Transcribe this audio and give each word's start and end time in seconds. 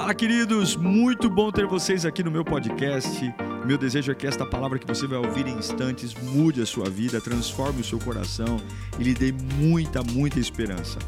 Fala, 0.00 0.14
queridos! 0.14 0.76
Muito 0.76 1.28
bom 1.28 1.52
ter 1.52 1.66
vocês 1.66 2.06
aqui 2.06 2.22
no 2.22 2.30
meu 2.30 2.42
podcast. 2.42 3.20
Meu 3.66 3.76
desejo 3.76 4.10
é 4.10 4.14
que 4.14 4.26
esta 4.26 4.46
palavra 4.46 4.78
que 4.78 4.86
você 4.86 5.06
vai 5.06 5.18
ouvir 5.18 5.46
em 5.46 5.58
instantes 5.58 6.14
mude 6.14 6.62
a 6.62 6.64
sua 6.64 6.88
vida, 6.88 7.20
transforme 7.20 7.82
o 7.82 7.84
seu 7.84 7.98
coração 7.98 8.56
e 8.98 9.02
lhe 9.02 9.12
dê 9.12 9.30
muita, 9.30 10.02
muita 10.02 10.40
esperança. 10.40 10.98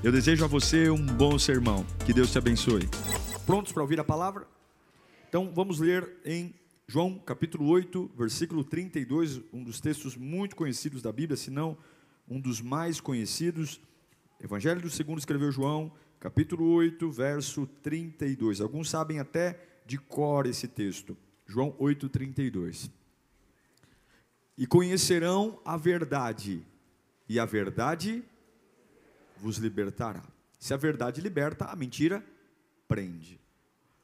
Eu 0.00 0.12
desejo 0.12 0.44
a 0.44 0.46
você 0.46 0.88
um 0.88 1.04
bom 1.04 1.36
sermão. 1.40 1.84
Que 2.04 2.14
Deus 2.14 2.30
te 2.30 2.38
abençoe. 2.38 2.88
Prontos 3.44 3.72
para 3.72 3.82
ouvir 3.82 3.98
a 3.98 4.04
palavra? 4.04 4.46
Então 5.28 5.50
vamos 5.52 5.80
ler 5.80 6.08
em 6.24 6.54
João 6.86 7.18
capítulo 7.18 7.66
8, 7.66 8.12
versículo 8.16 8.62
32, 8.62 9.40
um 9.52 9.64
dos 9.64 9.80
textos 9.80 10.16
muito 10.16 10.54
conhecidos 10.54 11.02
da 11.02 11.10
Bíblia, 11.10 11.36
se 11.36 11.50
não 11.50 11.76
um 12.28 12.40
dos 12.40 12.60
mais 12.60 13.00
conhecidos. 13.00 13.80
Evangelho 14.40 14.80
do 14.80 14.88
segundo 14.88 15.18
escreveu 15.18 15.50
João, 15.50 15.90
capítulo 16.26 16.72
8, 16.72 17.08
verso 17.08 17.68
32. 17.84 18.60
Alguns 18.60 18.90
sabem 18.90 19.20
até 19.20 19.60
de 19.86 19.96
cor 19.96 20.44
esse 20.46 20.66
texto. 20.66 21.16
João 21.46 21.72
8, 21.78 22.08
32. 22.08 22.90
E 24.58 24.66
conhecerão 24.66 25.60
a 25.64 25.76
verdade, 25.76 26.66
e 27.28 27.38
a 27.38 27.44
verdade 27.44 28.24
vos 29.36 29.58
libertará. 29.58 30.24
Se 30.58 30.74
a 30.74 30.76
verdade 30.76 31.20
liberta, 31.20 31.66
a 31.66 31.76
mentira 31.76 32.26
prende. 32.88 33.38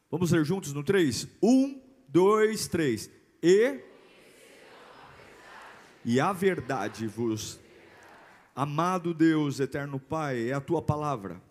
Vamos 0.08 0.30
ler 0.30 0.44
juntos 0.44 0.72
no 0.72 0.84
3? 0.84 1.26
1, 1.42 1.80
2, 2.08 2.68
3. 2.68 3.10
E. 3.42 3.80
E 6.04 6.20
a 6.20 6.32
verdade 6.32 7.08
vos. 7.08 7.58
Amado 8.54 9.12
Deus, 9.12 9.58
eterno 9.58 9.98
Pai, 9.98 10.50
é 10.50 10.52
a 10.52 10.60
tua 10.60 10.80
palavra 10.80 11.42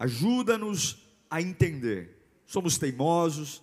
Ajuda-nos 0.00 0.96
a 1.28 1.42
entender. 1.42 2.16
Somos 2.46 2.78
teimosos, 2.78 3.62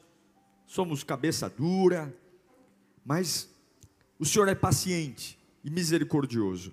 somos 0.68 1.04
cabeça 1.04 1.50
dura, 1.50 2.16
mas 3.04 3.50
o 4.20 4.26
Senhor 4.26 4.48
é 4.48 4.54
paciente 4.54 5.40
e 5.64 5.72
misericordioso. 5.72 6.72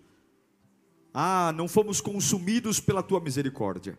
Ah, 1.15 1.51
não 1.57 1.67
fomos 1.67 1.99
consumidos 2.03 2.79
pela 2.79 3.03
tua 3.03 3.21
misericórdia. 3.21 3.99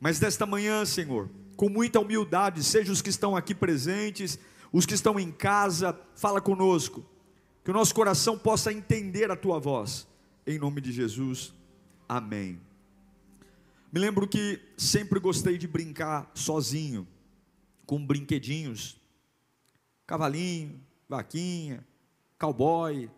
Mas 0.00 0.18
desta 0.18 0.46
manhã, 0.46 0.82
Senhor, 0.86 1.28
com 1.56 1.68
muita 1.68 2.00
humildade, 2.00 2.64
seja 2.64 2.90
os 2.90 3.02
que 3.02 3.10
estão 3.10 3.36
aqui 3.36 3.54
presentes, 3.54 4.38
os 4.72 4.86
que 4.86 4.94
estão 4.94 5.20
em 5.20 5.30
casa, 5.30 5.98
fala 6.14 6.40
conosco. 6.40 7.04
Que 7.62 7.70
o 7.70 7.74
nosso 7.74 7.94
coração 7.94 8.38
possa 8.38 8.72
entender 8.72 9.30
a 9.30 9.36
tua 9.36 9.58
voz. 9.58 10.08
Em 10.46 10.58
nome 10.58 10.80
de 10.80 10.90
Jesus. 10.90 11.52
Amém. 12.08 12.65
Me 13.96 14.00
lembro 14.00 14.28
que 14.28 14.60
sempre 14.76 15.18
gostei 15.18 15.56
de 15.56 15.66
brincar 15.66 16.30
sozinho, 16.34 17.08
com 17.86 18.06
brinquedinhos, 18.06 19.00
cavalinho, 20.06 20.78
vaquinha, 21.08 21.82
cowboy. 22.38 23.10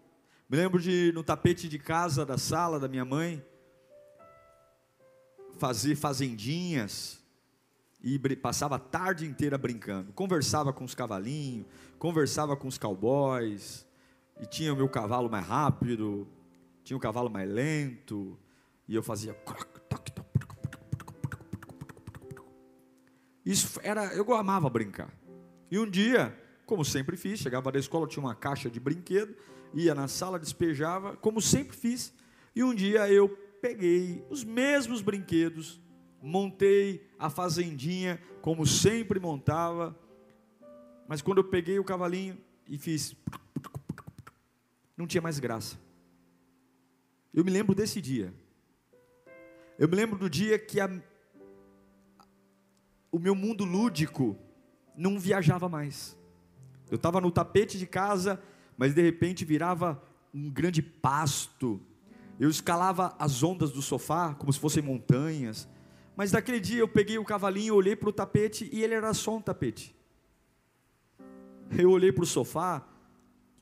Me 0.48 0.56
lembro 0.56 0.80
de 0.80 1.10
no 1.12 1.24
tapete 1.24 1.68
de 1.68 1.80
casa 1.80 2.24
da 2.24 2.38
sala 2.38 2.78
da 2.78 2.86
minha 2.86 3.04
mãe 3.04 3.44
fazer 5.58 5.96
fazendinhas 5.96 7.20
e 8.00 8.16
passava 8.36 8.76
a 8.76 8.78
tarde 8.78 9.26
inteira 9.26 9.58
brincando. 9.58 10.12
Conversava 10.12 10.72
com 10.72 10.84
os 10.84 10.94
cavalinhos, 10.94 11.66
conversava 11.98 12.56
com 12.56 12.68
os 12.68 12.78
cowboys, 12.78 13.84
e 14.40 14.46
tinha 14.46 14.72
o 14.72 14.76
meu 14.76 14.88
cavalo 14.88 15.28
mais 15.28 15.44
rápido, 15.44 16.28
tinha 16.84 16.96
o 16.96 17.00
cavalo 17.00 17.28
mais 17.28 17.50
lento, 17.50 18.38
e 18.86 18.94
eu 18.94 19.02
fazia 19.02 19.34
Isso 23.48 23.80
era, 23.82 24.12
eu 24.12 24.30
amava 24.34 24.68
brincar. 24.68 25.10
E 25.70 25.78
um 25.78 25.88
dia, 25.88 26.38
como 26.66 26.84
sempre 26.84 27.16
fiz, 27.16 27.40
chegava 27.40 27.72
da 27.72 27.78
escola, 27.78 28.06
tinha 28.06 28.22
uma 28.22 28.34
caixa 28.34 28.68
de 28.68 28.78
brinquedo, 28.78 29.34
ia 29.72 29.94
na 29.94 30.06
sala, 30.06 30.38
despejava, 30.38 31.16
como 31.16 31.40
sempre 31.40 31.74
fiz. 31.74 32.12
E 32.54 32.62
um 32.62 32.74
dia 32.74 33.10
eu 33.10 33.26
peguei 33.62 34.22
os 34.28 34.44
mesmos 34.44 35.00
brinquedos, 35.00 35.80
montei 36.20 37.08
a 37.18 37.30
fazendinha 37.30 38.20
como 38.42 38.66
sempre 38.66 39.18
montava. 39.18 39.98
Mas 41.08 41.22
quando 41.22 41.38
eu 41.38 41.44
peguei 41.44 41.78
o 41.78 41.84
cavalinho 41.84 42.36
e 42.68 42.76
fiz 42.76 43.16
não 44.94 45.06
tinha 45.06 45.22
mais 45.22 45.38
graça. 45.38 45.78
Eu 47.32 47.42
me 47.42 47.50
lembro 47.50 47.74
desse 47.74 48.02
dia. 48.02 48.30
Eu 49.78 49.88
me 49.88 49.96
lembro 49.96 50.18
do 50.18 50.28
dia 50.28 50.58
que 50.58 50.80
a, 50.80 50.90
o 53.10 53.18
meu 53.18 53.34
mundo 53.34 53.64
lúdico 53.64 54.36
não 54.96 55.18
viajava 55.18 55.68
mais. 55.68 56.16
Eu 56.90 56.96
estava 56.96 57.20
no 57.20 57.30
tapete 57.30 57.78
de 57.78 57.86
casa, 57.86 58.42
mas 58.76 58.94
de 58.94 59.02
repente 59.02 59.44
virava 59.44 60.02
um 60.32 60.50
grande 60.50 60.82
pasto. 60.82 61.80
Eu 62.38 62.48
escalava 62.48 63.14
as 63.18 63.42
ondas 63.42 63.70
do 63.70 63.82
sofá 63.82 64.34
como 64.34 64.52
se 64.52 64.60
fossem 64.60 64.82
montanhas. 64.82 65.68
Mas 66.16 66.32
naquele 66.32 66.60
dia 66.60 66.80
eu 66.80 66.88
peguei 66.88 67.18
o 67.18 67.24
cavalinho, 67.24 67.74
olhei 67.74 67.94
para 67.94 68.08
o 68.08 68.12
tapete 68.12 68.68
e 68.72 68.82
ele 68.82 68.94
era 68.94 69.12
só 69.14 69.36
um 69.36 69.40
tapete. 69.40 69.94
Eu 71.76 71.90
olhei 71.90 72.10
para 72.10 72.24
o 72.24 72.26
sofá 72.26 72.86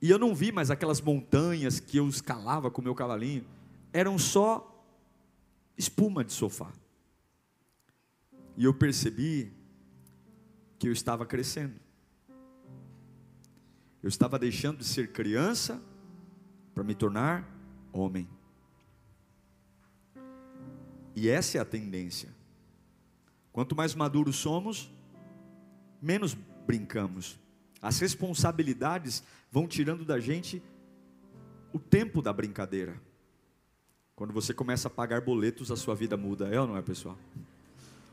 e 0.00 0.10
eu 0.10 0.18
não 0.18 0.34
vi 0.34 0.52
mais 0.52 0.70
aquelas 0.70 1.00
montanhas 1.00 1.80
que 1.80 1.96
eu 1.96 2.08
escalava 2.08 2.70
com 2.70 2.80
o 2.80 2.84
meu 2.84 2.94
cavalinho. 2.94 3.44
Eram 3.92 4.18
só 4.18 4.84
espuma 5.76 6.24
de 6.24 6.32
sofá. 6.32 6.72
E 8.56 8.65
eu 8.65 8.72
percebi 8.72 9.53
que 10.78 10.89
eu 10.89 10.93
estava 10.93 11.27
crescendo. 11.27 11.75
Eu 14.03 14.09
estava 14.09 14.39
deixando 14.39 14.78
de 14.78 14.84
ser 14.84 15.12
criança 15.12 15.83
para 16.75 16.84
me 16.84 16.94
tornar 16.94 17.49
homem. 17.93 18.28
E 21.15 21.28
essa 21.28 21.59
é 21.59 21.61
a 21.61 21.65
tendência. 21.65 22.28
Quanto 23.53 23.75
mais 23.75 23.94
maduros 23.94 24.37
somos, 24.37 24.91
menos 26.00 26.34
brincamos. 26.67 27.38
As 27.81 27.99
responsabilidades 27.99 29.23
vão 29.50 29.67
tirando 29.67 30.05
da 30.05 30.21
gente 30.21 30.62
o 31.73 31.78
tempo 31.78 32.21
da 32.21 32.33
brincadeira. 32.33 33.00
Quando 34.15 34.33
você 34.33 34.55
começa 34.55 34.88
a 34.88 34.91
pagar 34.91 35.21
boletos, 35.21 35.71
a 35.71 35.77
sua 35.77 35.94
vida 35.94 36.17
muda, 36.17 36.49
é 36.49 36.61
ou 36.61 36.67
não 36.67 36.77
é, 36.77 36.83
pessoal? 36.83 37.19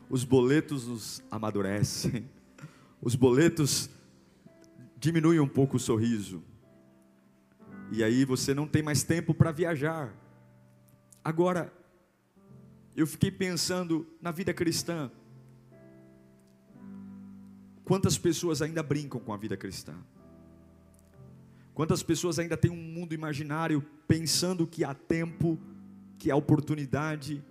Os 0.09 0.23
boletos 0.23 0.87
nos 0.87 1.23
amadurecem, 1.29 2.29
os 3.01 3.15
boletos 3.15 3.89
diminuem 4.97 5.39
um 5.39 5.47
pouco 5.47 5.77
o 5.77 5.79
sorriso, 5.79 6.43
e 7.91 8.03
aí 8.03 8.25
você 8.25 8.53
não 8.53 8.67
tem 8.67 8.81
mais 8.81 9.03
tempo 9.03 9.33
para 9.33 9.51
viajar. 9.51 10.15
Agora, 11.23 11.71
eu 12.95 13.05
fiquei 13.05 13.31
pensando 13.31 14.07
na 14.21 14.31
vida 14.31 14.53
cristã, 14.53 15.11
quantas 17.83 18.17
pessoas 18.17 18.61
ainda 18.61 18.81
brincam 18.81 19.19
com 19.19 19.33
a 19.33 19.37
vida 19.37 19.57
cristã? 19.57 19.95
Quantas 21.73 22.03
pessoas 22.03 22.37
ainda 22.37 22.55
têm 22.55 22.69
um 22.69 22.75
mundo 22.75 23.13
imaginário 23.13 23.83
pensando 24.07 24.67
que 24.67 24.83
há 24.83 24.93
tempo, 24.93 25.59
que 26.19 26.29
há 26.29 26.35
oportunidade, 26.35 27.43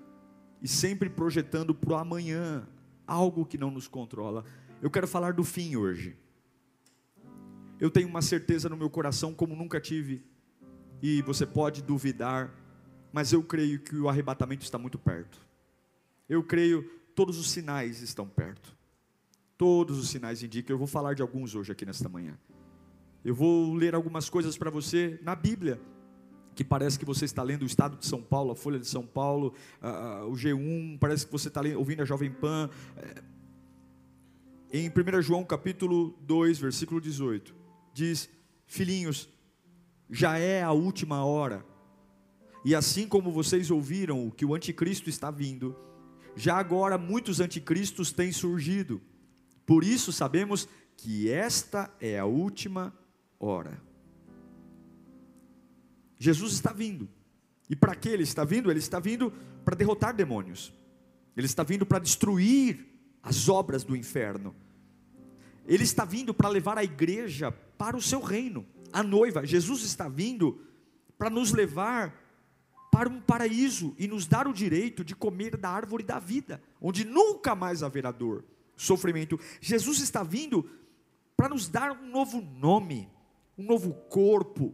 e 0.63 0.69
sempre 0.69 1.11
projetando 1.11 1.75
para 1.75 1.93
o 1.93 1.97
amanhã, 1.97 2.67
algo 3.07 3.45
que 3.45 3.59
não 3.59 3.71
nos 3.71 3.89
controla. 3.89 4.45
Eu 4.81 4.91
quero 4.91 5.09
falar 5.09 5.33
do 5.33 5.43
fim 5.43 5.75
hoje. 5.77 6.17
Eu 7.81 7.91
tenho 7.91 8.09
uma 8.09 8.23
certeza 8.23 8.69
no 8.69 8.77
meu 8.77 8.89
coração 8.89 9.35
como 9.35 9.57
nunca 9.57 9.81
tive, 9.81 10.25
e 11.03 11.21
você 11.23 11.45
pode 11.45 11.83
duvidar, 11.83 12.55
mas 13.13 13.33
eu 13.33 13.43
creio 13.43 13.81
que 13.81 13.97
o 13.97 14.09
arrebatamento 14.09 14.63
está 14.63 14.79
muito 14.79 14.99
perto. 14.99 15.37
Eu 16.29 16.45
creio, 16.45 16.89
todos 17.15 17.39
os 17.39 17.51
sinais 17.51 18.01
estão 18.01 18.29
perto. 18.29 18.77
Todos 19.59 19.99
os 19.99 20.09
sinais 20.09 20.43
indicam. 20.43 20.75
Eu 20.75 20.79
vou 20.79 20.87
falar 20.87 21.15
de 21.15 21.23
alguns 21.23 21.55
hoje 21.57 21.73
aqui 21.73 21.85
nesta 21.85 22.09
manhã. 22.09 22.39
Eu 23.25 23.35
vou 23.35 23.75
ler 23.75 23.95
algumas 23.95 24.31
coisas 24.31 24.57
para 24.57 24.71
você 24.71 25.19
na 25.23 25.35
Bíblia 25.35 25.81
que 26.55 26.63
parece 26.63 26.99
que 26.99 27.05
você 27.05 27.25
está 27.25 27.43
lendo 27.43 27.63
o 27.63 27.67
Estado 27.67 27.97
de 27.97 28.07
São 28.07 28.23
Paulo, 28.23 28.53
a 28.53 28.57
Folha 28.57 28.79
de 28.79 28.87
São 28.87 29.07
Paulo, 29.07 29.55
uh, 29.81 30.27
o 30.27 30.33
G1, 30.33 30.99
parece 30.99 31.27
que 31.27 31.33
você 31.33 31.49
está 31.49 31.63
ouvindo 31.77 32.03
a 32.03 32.05
Jovem 32.05 32.31
Pan. 32.31 32.69
É, 32.97 33.23
em 34.73 34.89
1 34.89 35.23
João 35.23 35.45
capítulo 35.45 36.17
2, 36.23 36.59
versículo 36.59 37.01
18, 37.01 37.55
diz: 37.95 38.29
Filhinhos, 38.67 39.29
já 40.11 40.39
é 40.39 40.63
a 40.63 40.73
última 40.73 41.25
hora, 41.25 41.65
e 42.65 42.75
assim 42.75 43.07
como 43.07 43.33
vocês 43.33 43.71
ouviram 43.71 44.31
que 44.31 44.45
o 44.45 44.55
anticristo 44.55 45.09
está 45.09 45.31
vindo, 45.31 45.77
já 46.37 46.57
agora 46.57 46.97
muitos 46.97 47.41
anticristos 47.41 48.13
têm 48.13 48.33
surgido, 48.33 49.01
por 49.67 49.85
isso 49.85 50.13
sabemos 50.13 50.69
que 50.97 51.31
esta 51.31 51.91
é 52.01 52.19
a 52.19 52.25
última 52.25 52.95
hora. 53.39 53.92
Jesus 56.23 56.53
está 56.53 56.73
vindo. 56.73 57.09
E 57.69 57.75
para 57.75 57.97
que 57.97 58.09
ele 58.09 58.23
está 58.23 58.45
vindo? 58.45 58.71
Ele 58.71 58.79
está 58.79 59.01
vindo 59.01 59.33
para 59.65 59.75
derrotar 59.75 60.15
demônios. 60.15 60.73
Ele 61.37 61.47
está 61.47 61.65
vindo 61.65 61.85
para 61.85 61.99
destruir 61.99 62.87
as 63.21 63.49
obras 63.49 63.83
do 63.83 63.97
inferno. 63.97 64.55
Ele 65.67 65.83
está 65.83 66.05
vindo 66.05 66.33
para 66.33 66.49
levar 66.49 66.79
a 66.79 66.85
igreja 66.85 67.51
para 67.51 67.97
o 67.97 68.03
seu 68.03 68.21
reino, 68.21 68.65
a 68.93 69.03
noiva. 69.03 69.45
Jesus 69.45 69.83
está 69.83 70.09
vindo 70.09 70.61
para 71.19 71.29
nos 71.29 71.51
levar 71.51 72.17
para 72.89 73.09
um 73.09 73.21
paraíso 73.21 73.93
e 73.99 74.07
nos 74.07 74.25
dar 74.25 74.47
o 74.47 74.53
direito 74.53 75.05
de 75.05 75.17
comer 75.17 75.57
da 75.57 75.71
árvore 75.71 76.05
da 76.05 76.21
vida, 76.21 76.63
onde 76.81 77.05
nunca 77.05 77.57
mais 77.57 77.83
haverá 77.83 78.13
dor, 78.13 78.45
sofrimento. 78.77 79.41
Jesus 79.61 79.99
está 80.01 80.23
vindo 80.23 80.71
para 81.37 81.49
nos 81.49 81.69
dar 81.69 81.91
um 81.91 82.09
novo 82.09 82.41
nome, 82.41 83.09
um 83.59 83.65
novo 83.65 83.93
corpo, 84.09 84.73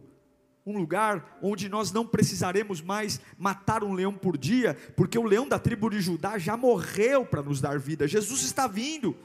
um 0.65 0.77
lugar 0.77 1.39
onde 1.41 1.67
nós 1.69 1.91
não 1.91 2.05
precisaremos 2.05 2.81
mais 2.81 3.19
matar 3.37 3.83
um 3.83 3.93
leão 3.93 4.13
por 4.13 4.37
dia, 4.37 4.75
porque 4.95 5.17
o 5.17 5.23
leão 5.23 5.47
da 5.47 5.57
tribo 5.57 5.89
de 5.89 5.99
Judá 5.99 6.37
já 6.37 6.55
morreu 6.55 7.25
para 7.25 7.41
nos 7.41 7.59
dar 7.59 7.79
vida. 7.79 8.07
Jesus 8.07 8.43
está 8.43 8.67
vindo 8.67 9.15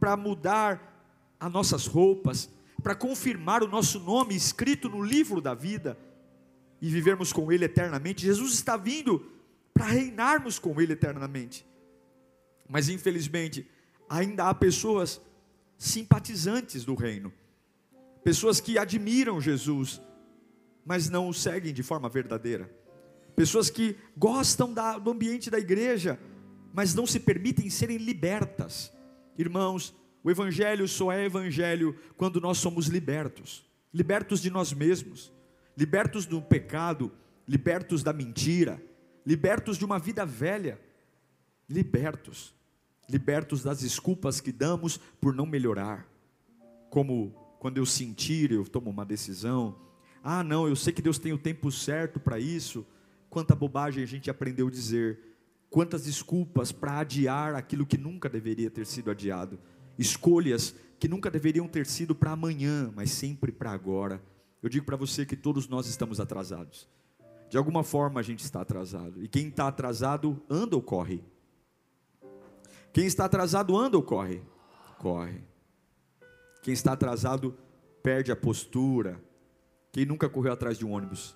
para 0.00 0.16
mudar 0.16 0.94
as 1.38 1.52
nossas 1.52 1.86
roupas, 1.86 2.50
para 2.82 2.94
confirmar 2.94 3.62
o 3.62 3.68
nosso 3.68 4.00
nome 4.00 4.34
escrito 4.34 4.88
no 4.88 5.02
livro 5.02 5.40
da 5.40 5.54
vida 5.54 5.98
e 6.80 6.88
vivermos 6.88 7.32
com 7.32 7.50
Ele 7.50 7.64
eternamente. 7.64 8.26
Jesus 8.26 8.54
está 8.54 8.76
vindo 8.76 9.30
para 9.72 9.86
reinarmos 9.86 10.58
com 10.58 10.80
Ele 10.80 10.92
eternamente. 10.92 11.66
Mas 12.68 12.88
infelizmente, 12.88 13.68
ainda 14.08 14.48
há 14.48 14.54
pessoas 14.54 15.20
simpatizantes 15.78 16.84
do 16.84 16.94
reino, 16.94 17.32
pessoas 18.22 18.60
que 18.60 18.78
admiram 18.78 19.40
Jesus, 19.40 20.00
mas 20.84 21.08
não 21.08 21.28
o 21.28 21.34
seguem 21.34 21.72
de 21.72 21.82
forma 21.82 22.08
verdadeira, 22.08 22.70
pessoas 23.34 23.70
que 23.70 23.96
gostam 24.16 24.72
da, 24.72 24.98
do 24.98 25.10
ambiente 25.10 25.50
da 25.50 25.58
igreja, 25.58 26.18
mas 26.72 26.94
não 26.94 27.06
se 27.06 27.20
permitem 27.20 27.70
serem 27.70 27.96
libertas. 27.96 28.92
Irmãos, 29.38 29.94
o 30.22 30.30
Evangelho 30.30 30.86
só 30.88 31.12
é 31.12 31.24
Evangelho 31.24 31.96
quando 32.16 32.40
nós 32.40 32.58
somos 32.58 32.86
libertos. 32.86 33.64
Libertos 33.92 34.40
de 34.40 34.50
nós 34.50 34.72
mesmos, 34.72 35.32
libertos 35.76 36.26
do 36.26 36.42
pecado, 36.42 37.12
libertos 37.46 38.02
da 38.02 38.12
mentira, 38.12 38.82
libertos 39.24 39.78
de 39.78 39.84
uma 39.84 39.98
vida 39.98 40.26
velha, 40.26 40.80
libertos, 41.68 42.54
libertos 43.08 43.62
das 43.62 43.80
desculpas 43.80 44.40
que 44.40 44.50
damos 44.50 44.96
por 45.20 45.34
não 45.34 45.46
melhorar, 45.46 46.08
como 46.90 47.30
quando 47.60 47.78
eu 47.78 47.86
sentir, 47.86 48.50
eu 48.50 48.64
tomo 48.64 48.90
uma 48.90 49.04
decisão, 49.04 49.78
ah, 50.24 50.42
não, 50.42 50.66
eu 50.66 50.74
sei 50.74 50.92
que 50.92 51.02
Deus 51.02 51.18
tem 51.18 51.32
o 51.32 51.38
tempo 51.38 51.70
certo 51.70 52.18
para 52.18 52.40
isso, 52.40 52.84
quanta 53.30 53.54
bobagem 53.54 54.02
a 54.02 54.06
gente 54.06 54.30
aprendeu 54.30 54.66
a 54.66 54.70
dizer, 54.70 55.20
quantas 55.70 56.04
desculpas 56.04 56.72
para 56.72 56.98
adiar 56.98 57.54
aquilo 57.54 57.86
que 57.86 57.98
nunca 57.98 58.28
deveria 58.28 58.70
ter 58.70 58.86
sido 58.86 59.10
adiado 59.10 59.60
escolhas 59.98 60.74
que 60.98 61.08
nunca 61.08 61.30
deveriam 61.30 61.68
ter 61.68 61.86
sido 61.86 62.14
para 62.14 62.32
amanhã, 62.32 62.92
mas 62.94 63.10
sempre 63.10 63.52
para 63.52 63.70
agora. 63.70 64.22
Eu 64.62 64.68
digo 64.68 64.86
para 64.86 64.96
você 64.96 65.26
que 65.26 65.36
todos 65.36 65.68
nós 65.68 65.86
estamos 65.86 66.20
atrasados. 66.20 66.88
De 67.50 67.58
alguma 67.58 67.84
forma 67.84 68.20
a 68.20 68.22
gente 68.22 68.40
está 68.40 68.62
atrasado. 68.62 69.22
E 69.22 69.28
quem 69.28 69.48
está 69.48 69.68
atrasado, 69.68 70.42
anda 70.48 70.76
ou 70.76 70.82
corre? 70.82 71.22
Quem 72.92 73.06
está 73.06 73.26
atrasado, 73.26 73.76
anda 73.76 73.96
ou 73.96 74.02
corre? 74.02 74.42
Corre. 74.98 75.42
Quem 76.62 76.72
está 76.72 76.92
atrasado, 76.92 77.56
perde 78.02 78.32
a 78.32 78.36
postura. 78.36 79.22
Quem 79.94 80.04
nunca 80.04 80.28
correu 80.28 80.52
atrás 80.52 80.76
de 80.76 80.84
um 80.84 80.92
ônibus? 80.92 81.34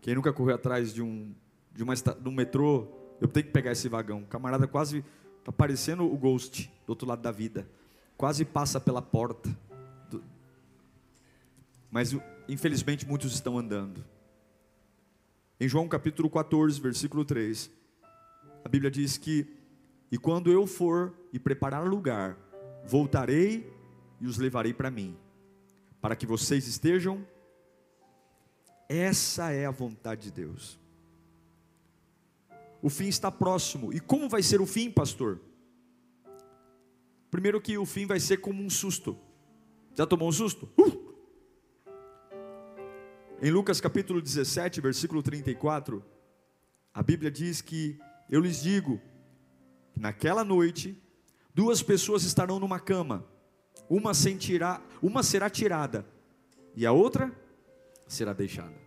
Quem 0.00 0.14
nunca 0.14 0.32
correu 0.32 0.54
atrás 0.54 0.94
de 0.94 1.02
um, 1.02 1.34
de 1.74 1.82
uma, 1.82 1.94
de 1.94 2.28
um 2.28 2.32
metrô? 2.32 2.88
Eu 3.20 3.28
tenho 3.28 3.44
que 3.44 3.52
pegar 3.52 3.72
esse 3.72 3.86
vagão. 3.86 4.22
O 4.22 4.26
camarada 4.26 4.66
quase 4.66 5.04
Está 5.42 5.50
parecendo 5.50 6.04
o 6.04 6.16
Ghost 6.16 6.72
do 6.86 6.90
outro 6.90 7.06
lado 7.06 7.20
da 7.20 7.32
vida. 7.32 7.68
Quase 8.16 8.44
passa 8.44 8.80
pela 8.80 9.02
porta. 9.02 9.50
Do... 10.08 10.22
Mas 11.90 12.16
infelizmente 12.48 13.04
muitos 13.04 13.34
estão 13.34 13.58
andando. 13.58 14.04
Em 15.58 15.68
João 15.68 15.88
capítulo 15.88 16.30
14, 16.30 16.80
versículo 16.80 17.24
3, 17.24 17.68
a 18.64 18.68
Bíblia 18.68 18.88
diz 18.88 19.18
que: 19.18 19.52
E 20.12 20.16
quando 20.16 20.52
eu 20.52 20.64
for 20.64 21.12
e 21.32 21.40
preparar 21.40 21.88
lugar, 21.88 22.38
voltarei 22.86 23.68
e 24.20 24.26
os 24.28 24.38
levarei 24.38 24.72
para 24.72 24.92
mim, 24.92 25.16
para 26.00 26.14
que 26.14 26.24
vocês 26.24 26.68
estejam. 26.68 27.26
Essa 28.92 29.52
é 29.52 29.64
a 29.64 29.70
vontade 29.70 30.24
de 30.24 30.32
Deus. 30.32 30.78
O 32.82 32.90
fim 32.90 33.08
está 33.08 33.30
próximo. 33.30 33.90
E 33.90 33.98
como 33.98 34.28
vai 34.28 34.42
ser 34.42 34.60
o 34.60 34.66
fim, 34.66 34.90
pastor? 34.90 35.40
Primeiro 37.30 37.58
que 37.58 37.78
o 37.78 37.86
fim 37.86 38.04
vai 38.04 38.20
ser 38.20 38.36
como 38.36 38.62
um 38.62 38.68
susto. 38.68 39.18
Já 39.94 40.04
tomou 40.04 40.28
um 40.28 40.32
susto? 40.32 40.68
Uh! 40.78 41.14
Em 43.40 43.50
Lucas 43.50 43.80
capítulo 43.80 44.20
17, 44.20 44.82
versículo 44.82 45.22
34, 45.22 46.04
a 46.92 47.02
Bíblia 47.02 47.30
diz 47.30 47.62
que 47.62 47.98
eu 48.28 48.42
lhes 48.42 48.62
digo 48.62 49.00
que 49.94 50.00
naquela 50.00 50.44
noite 50.44 51.02
duas 51.54 51.82
pessoas 51.82 52.24
estarão 52.24 52.60
numa 52.60 52.78
cama, 52.78 53.26
uma 53.88 54.12
sentirá, 54.12 54.82
uma 55.00 55.22
será 55.22 55.48
tirada 55.48 56.06
e 56.76 56.84
a 56.84 56.92
outra 56.92 57.34
será 58.06 58.34
deixada. 58.34 58.81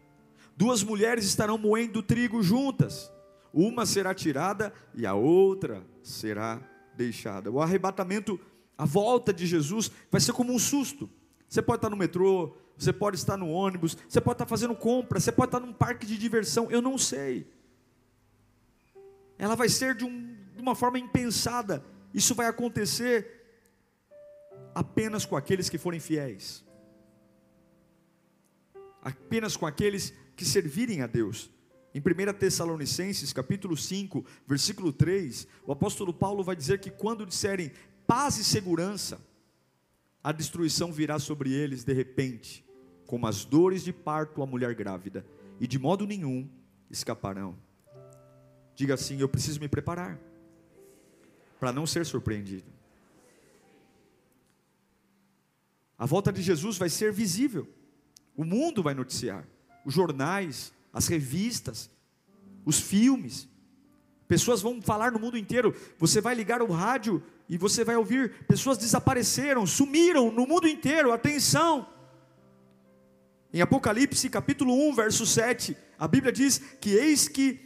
Duas 0.55 0.81
mulheres 0.83 1.25
estarão 1.25 1.57
moendo 1.57 2.01
trigo 2.01 2.41
juntas, 2.41 3.11
uma 3.53 3.85
será 3.85 4.13
tirada 4.13 4.73
e 4.93 5.05
a 5.05 5.13
outra 5.13 5.85
será 6.01 6.61
deixada. 6.95 7.51
O 7.51 7.61
arrebatamento, 7.61 8.39
a 8.77 8.85
volta 8.85 9.33
de 9.33 9.45
Jesus, 9.45 9.91
vai 10.09 10.21
ser 10.21 10.33
como 10.33 10.53
um 10.53 10.59
susto. 10.59 11.09
Você 11.47 11.61
pode 11.61 11.79
estar 11.79 11.89
no 11.89 11.97
metrô, 11.97 12.55
você 12.77 12.93
pode 12.93 13.17
estar 13.17 13.37
no 13.37 13.49
ônibus, 13.49 13.97
você 14.07 14.21
pode 14.21 14.35
estar 14.35 14.45
fazendo 14.45 14.75
compra, 14.75 15.19
você 15.19 15.31
pode 15.31 15.49
estar 15.49 15.59
num 15.59 15.73
parque 15.73 16.05
de 16.05 16.17
diversão, 16.17 16.71
eu 16.71 16.81
não 16.81 16.97
sei. 16.97 17.47
Ela 19.37 19.55
vai 19.55 19.67
ser 19.67 19.95
de, 19.95 20.05
um, 20.05 20.35
de 20.55 20.61
uma 20.61 20.75
forma 20.75 20.97
impensada. 20.97 21.83
Isso 22.13 22.33
vai 22.33 22.47
acontecer 22.47 23.43
apenas 24.73 25.25
com 25.25 25.35
aqueles 25.35 25.69
que 25.69 25.77
forem 25.77 25.99
fiéis, 25.99 26.63
apenas 29.01 29.55
com 29.55 29.65
aqueles 29.65 30.13
que 30.35 30.45
servirem 30.45 31.01
a 31.01 31.07
Deus. 31.07 31.49
Em 31.93 31.99
1 31.99 32.33
Tessalonicenses, 32.37 33.31
capítulo 33.31 33.77
5, 33.77 34.25
versículo 34.45 34.91
3, 34.91 35.47
o 35.65 35.71
apóstolo 35.71 36.13
Paulo 36.13 36.43
vai 36.43 36.55
dizer 36.55 36.79
que 36.79 36.89
quando 36.89 37.25
disserem 37.25 37.71
paz 38.05 38.37
e 38.37 38.43
segurança, 38.43 39.19
a 40.21 40.31
destruição 40.31 40.91
virá 40.91 41.19
sobre 41.19 41.53
eles 41.53 41.83
de 41.83 41.93
repente, 41.93 42.65
como 43.05 43.27
as 43.27 43.45
dores 43.45 43.83
de 43.83 43.93
parto 43.93 44.41
à 44.41 44.45
mulher 44.45 44.73
grávida, 44.75 45.25
e 45.59 45.67
de 45.67 45.79
modo 45.79 46.05
nenhum 46.05 46.49
escaparão. 46.89 47.57
Diga 48.75 48.95
assim: 48.95 49.19
eu 49.19 49.29
preciso 49.29 49.59
me 49.59 49.69
preparar 49.69 50.19
para 51.59 51.71
não 51.71 51.87
ser 51.87 52.05
surpreendido. 52.05 52.69
A 55.97 56.05
volta 56.05 56.31
de 56.31 56.41
Jesus 56.41 56.77
vai 56.77 56.89
ser 56.89 57.13
visível. 57.13 57.67
O 58.35 58.43
mundo 58.43 58.83
vai 58.83 58.93
noticiar, 58.93 59.47
os 59.85 59.93
jornais, 59.93 60.73
as 60.91 61.07
revistas, 61.07 61.89
os 62.65 62.79
filmes. 62.79 63.47
Pessoas 64.27 64.61
vão 64.61 64.81
falar 64.81 65.11
no 65.11 65.19
mundo 65.19 65.37
inteiro. 65.37 65.73
Você 65.99 66.19
vai 66.19 66.33
ligar 66.33 66.61
o 66.61 66.71
rádio 66.71 67.23
e 67.47 67.57
você 67.57 67.83
vai 67.83 67.95
ouvir: 67.95 68.45
pessoas 68.47 68.77
desapareceram, 68.77 69.65
sumiram 69.67 70.31
no 70.31 70.47
mundo 70.47 70.67
inteiro. 70.67 71.11
Atenção! 71.11 71.87
Em 73.53 73.61
Apocalipse 73.61 74.27
capítulo 74.29 74.73
1, 74.89 74.95
verso 74.95 75.25
7, 75.25 75.77
a 75.97 76.07
Bíblia 76.07 76.33
diz 76.33 76.57
que 76.57 76.89
eis 76.89 77.27
que, 77.29 77.59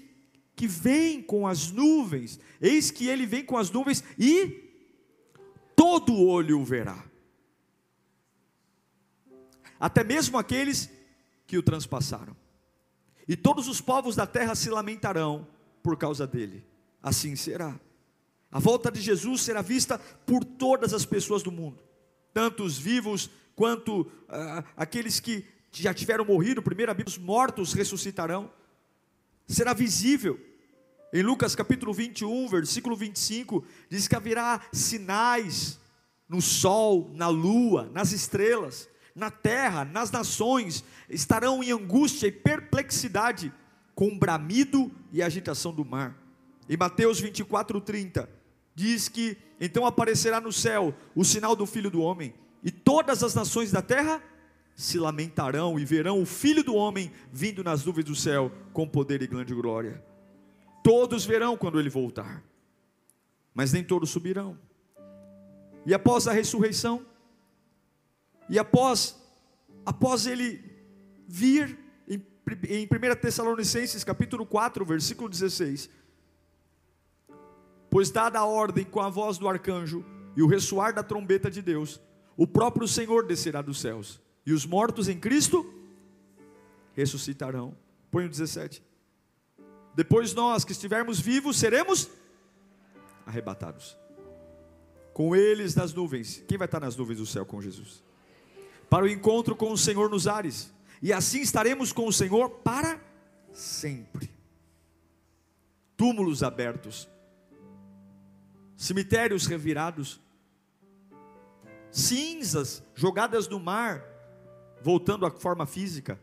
que 0.56 0.68
vem 0.68 1.20
com 1.20 1.48
as 1.48 1.72
nuvens, 1.72 2.40
eis 2.62 2.92
que 2.92 3.08
ele 3.08 3.26
vem 3.26 3.44
com 3.44 3.58
as 3.58 3.72
nuvens 3.72 4.04
e 4.18 4.70
todo 5.76 6.14
olho 6.16 6.60
o 6.60 6.66
verá. 6.66 7.04
Até 9.80 10.04
mesmo 10.04 10.38
aqueles 10.38 10.92
que 11.50 11.58
o 11.58 11.64
transpassaram 11.64 12.36
e 13.28 13.36
todos 13.36 13.68
os 13.68 13.82
povos 13.82 14.16
da 14.16 14.28
terra 14.28 14.54
se 14.54 14.70
lamentarão 14.70 15.48
por 15.82 15.98
causa 15.98 16.28
dele. 16.28 16.64
Assim 17.02 17.36
será. 17.36 17.80
A 18.52 18.60
volta 18.60 18.92
de 18.92 19.02
Jesus 19.02 19.42
será 19.42 19.62
vista 19.62 20.00
por 20.26 20.44
todas 20.44 20.94
as 20.94 21.06
pessoas 21.06 21.44
do 21.44 21.52
mundo, 21.52 21.78
tanto 22.34 22.64
os 22.64 22.78
vivos 22.78 23.30
quanto 23.56 24.02
uh, 24.02 24.64
aqueles 24.76 25.20
que 25.20 25.46
já 25.72 25.94
tiveram 25.94 26.26
morrido. 26.26 26.62
Primeiro, 26.62 26.92
os 27.06 27.18
mortos 27.20 27.74
ressuscitarão. 27.74 28.52
Será 29.48 29.74
visível. 29.74 30.40
Em 31.12 31.24
Lucas 31.24 31.56
capítulo 31.56 31.94
21, 31.94 32.48
versículo 32.48 32.96
25, 32.96 33.66
diz 33.90 34.08
que 34.08 34.16
haverá 34.16 34.62
sinais 34.72 35.80
no 36.28 36.42
sol, 36.42 37.12
na 37.14 37.28
lua, 37.28 37.90
nas 37.92 38.12
estrelas 38.12 38.88
na 39.20 39.30
terra, 39.30 39.86
nas 39.86 40.10
nações, 40.10 40.84
estarão 41.10 41.64
em 41.64 41.72
angústia 41.72 42.28
e 42.28 42.32
perplexidade, 42.32 43.54
com 43.94 44.18
bramido 44.18 44.92
e 45.12 45.22
agitação 45.22 45.74
do 45.74 45.84
mar. 45.84 46.18
Em 46.68 46.78
Mateus 46.78 47.20
24, 47.20 47.82
30, 47.82 48.30
diz 48.74 49.10
que 49.10 49.38
então 49.60 49.86
aparecerá 49.86 50.40
no 50.40 50.54
céu 50.54 50.96
o 51.14 51.26
sinal 51.26 51.56
do 51.56 51.66
Filho 51.66 51.92
do 51.92 52.02
Homem, 52.02 52.34
e 52.64 52.72
todas 52.72 53.24
as 53.24 53.36
nações 53.36 53.72
da 53.72 53.82
terra 53.82 54.24
se 54.76 54.98
lamentarão 54.98 55.78
e 55.78 55.84
verão 55.84 56.22
o 56.22 56.26
Filho 56.26 56.64
do 56.64 56.74
Homem 56.74 57.12
vindo 57.32 57.64
nas 57.64 57.84
nuvens 57.84 58.06
do 58.06 58.16
céu 58.16 58.50
com 58.72 58.88
poder 58.88 59.22
e 59.22 59.28
grande 59.28 59.54
glória. 59.54 60.02
Todos 60.82 61.26
verão 61.26 61.58
quando 61.58 61.80
ele 61.80 61.90
voltar, 61.90 62.42
mas 63.54 63.74
nem 63.74 63.84
todos 63.84 64.10
subirão. 64.10 64.58
E 65.86 65.94
após 65.94 66.28
a 66.28 66.32
ressurreição, 66.32 67.06
e 68.50 68.58
após 68.58 69.16
após 69.86 70.26
ele 70.26 70.64
vir 71.28 71.78
em, 72.08 72.22
em 72.68 72.86
1 72.86 72.90
Tessalonicenses 73.22 74.04
capítulo 74.04 74.46
4, 74.46 74.86
versículo 74.86 75.30
16, 75.30 75.90
pois 77.90 78.12
dada 78.12 78.40
a 78.40 78.46
ordem 78.46 78.86
com 78.86 79.00
a 79.00 79.10
voz 79.10 79.38
do 79.38 79.48
arcanjo 79.48 80.06
e 80.36 80.44
o 80.44 80.48
ressoar 80.48 80.94
da 80.94 81.04
trombeta 81.04 81.50
de 81.50 81.62
Deus, 81.62 82.00
o 82.38 82.48
próprio 82.48 82.88
Senhor 82.88 83.26
descerá 83.26 83.62
dos 83.62 83.80
céus, 83.80 84.22
e 84.46 84.54
os 84.54 84.66
mortos 84.66 85.10
em 85.10 85.20
Cristo 85.20 85.74
ressuscitarão. 86.94 87.76
Põe 88.12 88.26
o 88.26 88.30
17. 88.30 88.84
Depois 89.96 90.34
nós 90.34 90.64
que 90.64 90.72
estivermos 90.72 91.20
vivos 91.20 91.58
seremos 91.58 92.10
arrebatados. 93.26 93.98
Com 95.14 95.36
eles 95.36 95.76
nas 95.76 95.94
nuvens. 95.94 96.44
Quem 96.48 96.58
vai 96.58 96.66
estar 96.66 96.80
nas 96.80 96.96
nuvens 96.96 97.18
do 97.18 97.26
céu 97.26 97.46
com 97.46 97.62
Jesus? 97.62 98.04
Para 98.90 99.06
o 99.06 99.10
encontro 99.10 99.56
com 99.56 99.72
o 99.72 99.78
Senhor 99.78 100.10
nos 100.10 100.28
ares. 100.28 100.74
E 101.02 101.14
assim 101.14 101.42
estaremos 101.42 101.94
com 101.94 102.08
o 102.08 102.14
Senhor 102.14 102.50
para 102.50 103.00
sempre. 103.52 104.30
Túmulos 105.96 106.44
abertos 106.44 107.08
cemitérios 108.80 109.46
revirados, 109.46 110.22
cinzas 111.92 112.82
jogadas 112.96 113.46
no 113.50 113.60
mar, 113.60 114.02
voltando 114.82 115.26
à 115.26 115.30
forma 115.30 115.66
física. 115.66 116.18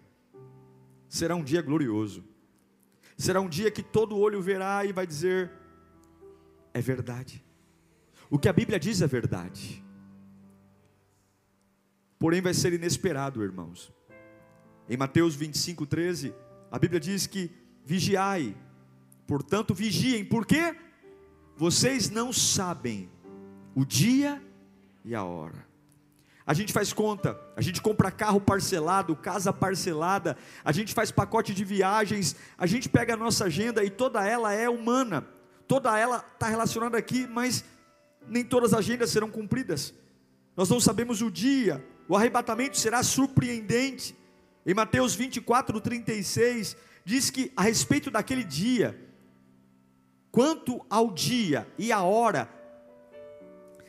Será 1.06 1.36
um 1.36 1.44
dia 1.44 1.60
glorioso. 1.60 2.24
Será 3.14 3.42
um 3.42 3.48
dia 3.48 3.70
que 3.70 3.82
todo 3.82 4.16
olho 4.16 4.40
verá 4.40 4.86
e 4.86 4.92
vai 4.92 5.06
dizer: 5.06 5.52
é 6.72 6.80
verdade. 6.80 7.44
O 8.30 8.38
que 8.38 8.48
a 8.48 8.54
Bíblia 8.54 8.80
diz 8.80 9.02
é 9.02 9.06
verdade. 9.06 9.84
Porém, 12.18 12.40
vai 12.40 12.54
ser 12.54 12.72
inesperado, 12.72 13.42
irmãos. 13.42 13.92
Em 14.88 14.96
Mateus 14.96 15.34
25, 15.34 15.84
13, 15.86 16.34
a 16.70 16.78
Bíblia 16.78 17.00
diz 17.00 17.26
que 17.26 17.50
vigiai, 17.84 18.56
portanto, 19.26 19.74
vigiem, 19.74 20.24
por 20.24 20.46
quê? 20.46 20.76
Vocês 21.56 22.10
não 22.10 22.32
sabem 22.32 23.10
o 23.74 23.84
dia 23.84 24.42
e 25.04 25.14
a 25.14 25.24
hora. 25.24 25.66
A 26.46 26.54
gente 26.54 26.72
faz 26.72 26.92
conta, 26.92 27.38
a 27.56 27.60
gente 27.60 27.82
compra 27.82 28.10
carro 28.10 28.40
parcelado, 28.40 29.16
casa 29.16 29.52
parcelada, 29.52 30.36
a 30.64 30.70
gente 30.70 30.94
faz 30.94 31.10
pacote 31.10 31.52
de 31.52 31.64
viagens, 31.64 32.36
a 32.56 32.66
gente 32.66 32.88
pega 32.88 33.14
a 33.14 33.16
nossa 33.16 33.46
agenda 33.46 33.82
e 33.84 33.90
toda 33.90 34.24
ela 34.24 34.52
é 34.52 34.68
humana, 34.68 35.26
toda 35.66 35.98
ela 35.98 36.24
está 36.34 36.48
relacionada 36.48 36.96
aqui, 36.96 37.26
mas 37.26 37.64
nem 38.28 38.44
todas 38.44 38.72
as 38.72 38.78
agendas 38.78 39.10
serão 39.10 39.28
cumpridas. 39.28 39.92
Nós 40.56 40.68
não 40.70 40.78
sabemos 40.80 41.20
o 41.20 41.30
dia, 41.30 41.84
o 42.08 42.16
arrebatamento 42.16 42.78
será 42.78 43.02
surpreendente. 43.02 44.16
Em 44.64 44.74
Mateus 44.74 45.14
24, 45.14 45.80
36, 45.80 46.76
diz 47.04 47.30
que 47.30 47.52
a 47.56 47.62
respeito 47.62 48.10
daquele 48.10 48.42
dia, 48.42 48.98
Quanto 50.36 50.84
ao 50.90 51.12
dia 51.12 51.66
e 51.78 51.90
a 51.90 52.02
hora, 52.02 52.46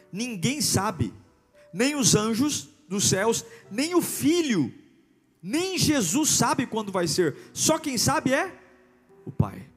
ninguém 0.10 0.62
sabe, 0.62 1.14
nem 1.74 1.94
os 1.94 2.16
anjos 2.16 2.70
dos 2.88 3.10
céus, 3.10 3.46
nem 3.70 3.94
o 3.96 4.02
filho, 4.02 4.74
nem 5.44 5.78
Jesus 5.78 6.30
sabe 6.30 6.66
quando 6.66 6.90
vai 6.90 7.06
ser, 7.06 7.36
só 7.52 7.78
quem 7.78 7.98
sabe 7.98 8.34
é 8.34 8.58
o 9.26 9.30
Pai. 9.30 9.68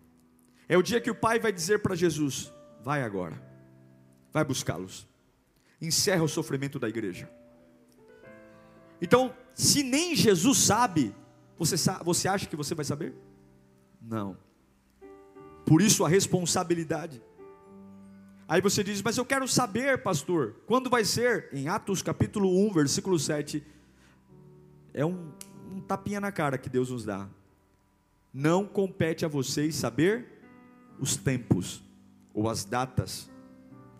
É 0.69 0.79
o 0.79 0.83
dia 0.83 1.01
que 1.01 1.11
o 1.11 1.15
Pai 1.15 1.41
vai 1.41 1.53
dizer 1.53 1.81
para 1.81 1.97
Jesus: 1.97 2.53
vai 2.85 3.03
agora, 3.03 3.43
vai 4.33 4.45
buscá-los, 4.45 5.09
encerra 5.83 6.23
o 6.23 6.29
sofrimento 6.29 6.79
da 6.79 6.89
igreja. 6.89 7.29
Então, 9.01 9.35
se 9.55 9.83
nem 9.83 10.15
Jesus 10.15 10.59
sabe, 10.59 11.15
você, 11.59 11.77
você 12.05 12.29
acha 12.29 12.47
que 12.47 12.57
você 12.57 12.75
vai 12.75 12.85
saber? 12.85 13.15
Não. 14.01 14.37
Por 15.65 15.83
isso 15.83 16.05
a 16.05 16.09
responsabilidade. 16.09 17.23
Aí 18.49 18.61
você 18.61 18.83
diz, 18.83 19.01
mas 19.01 19.17
eu 19.17 19.25
quero 19.25 19.47
saber, 19.47 20.03
pastor, 20.03 20.57
quando 20.67 20.91
vai 20.91 21.05
ser? 21.05 21.49
Em 21.53 21.69
Atos 21.69 22.03
capítulo 22.03 22.67
1, 22.67 22.73
versículo 22.73 23.19
7. 23.19 23.63
É 24.93 25.07
um, 25.07 25.31
um 25.71 25.81
tapinha 25.81 26.21
na 26.21 26.33
cara 26.33 26.59
que 26.59 26.69
Deus 26.69 26.91
nos 26.91 27.05
dá. 27.05 27.29
Não 28.35 28.67
compete 28.67 29.25
a 29.25 29.29
vocês 29.29 29.77
saber 29.77 30.27
os 30.99 31.17
tempos 31.17 31.83
ou 32.35 32.49
as 32.49 32.65
datas 32.65 33.31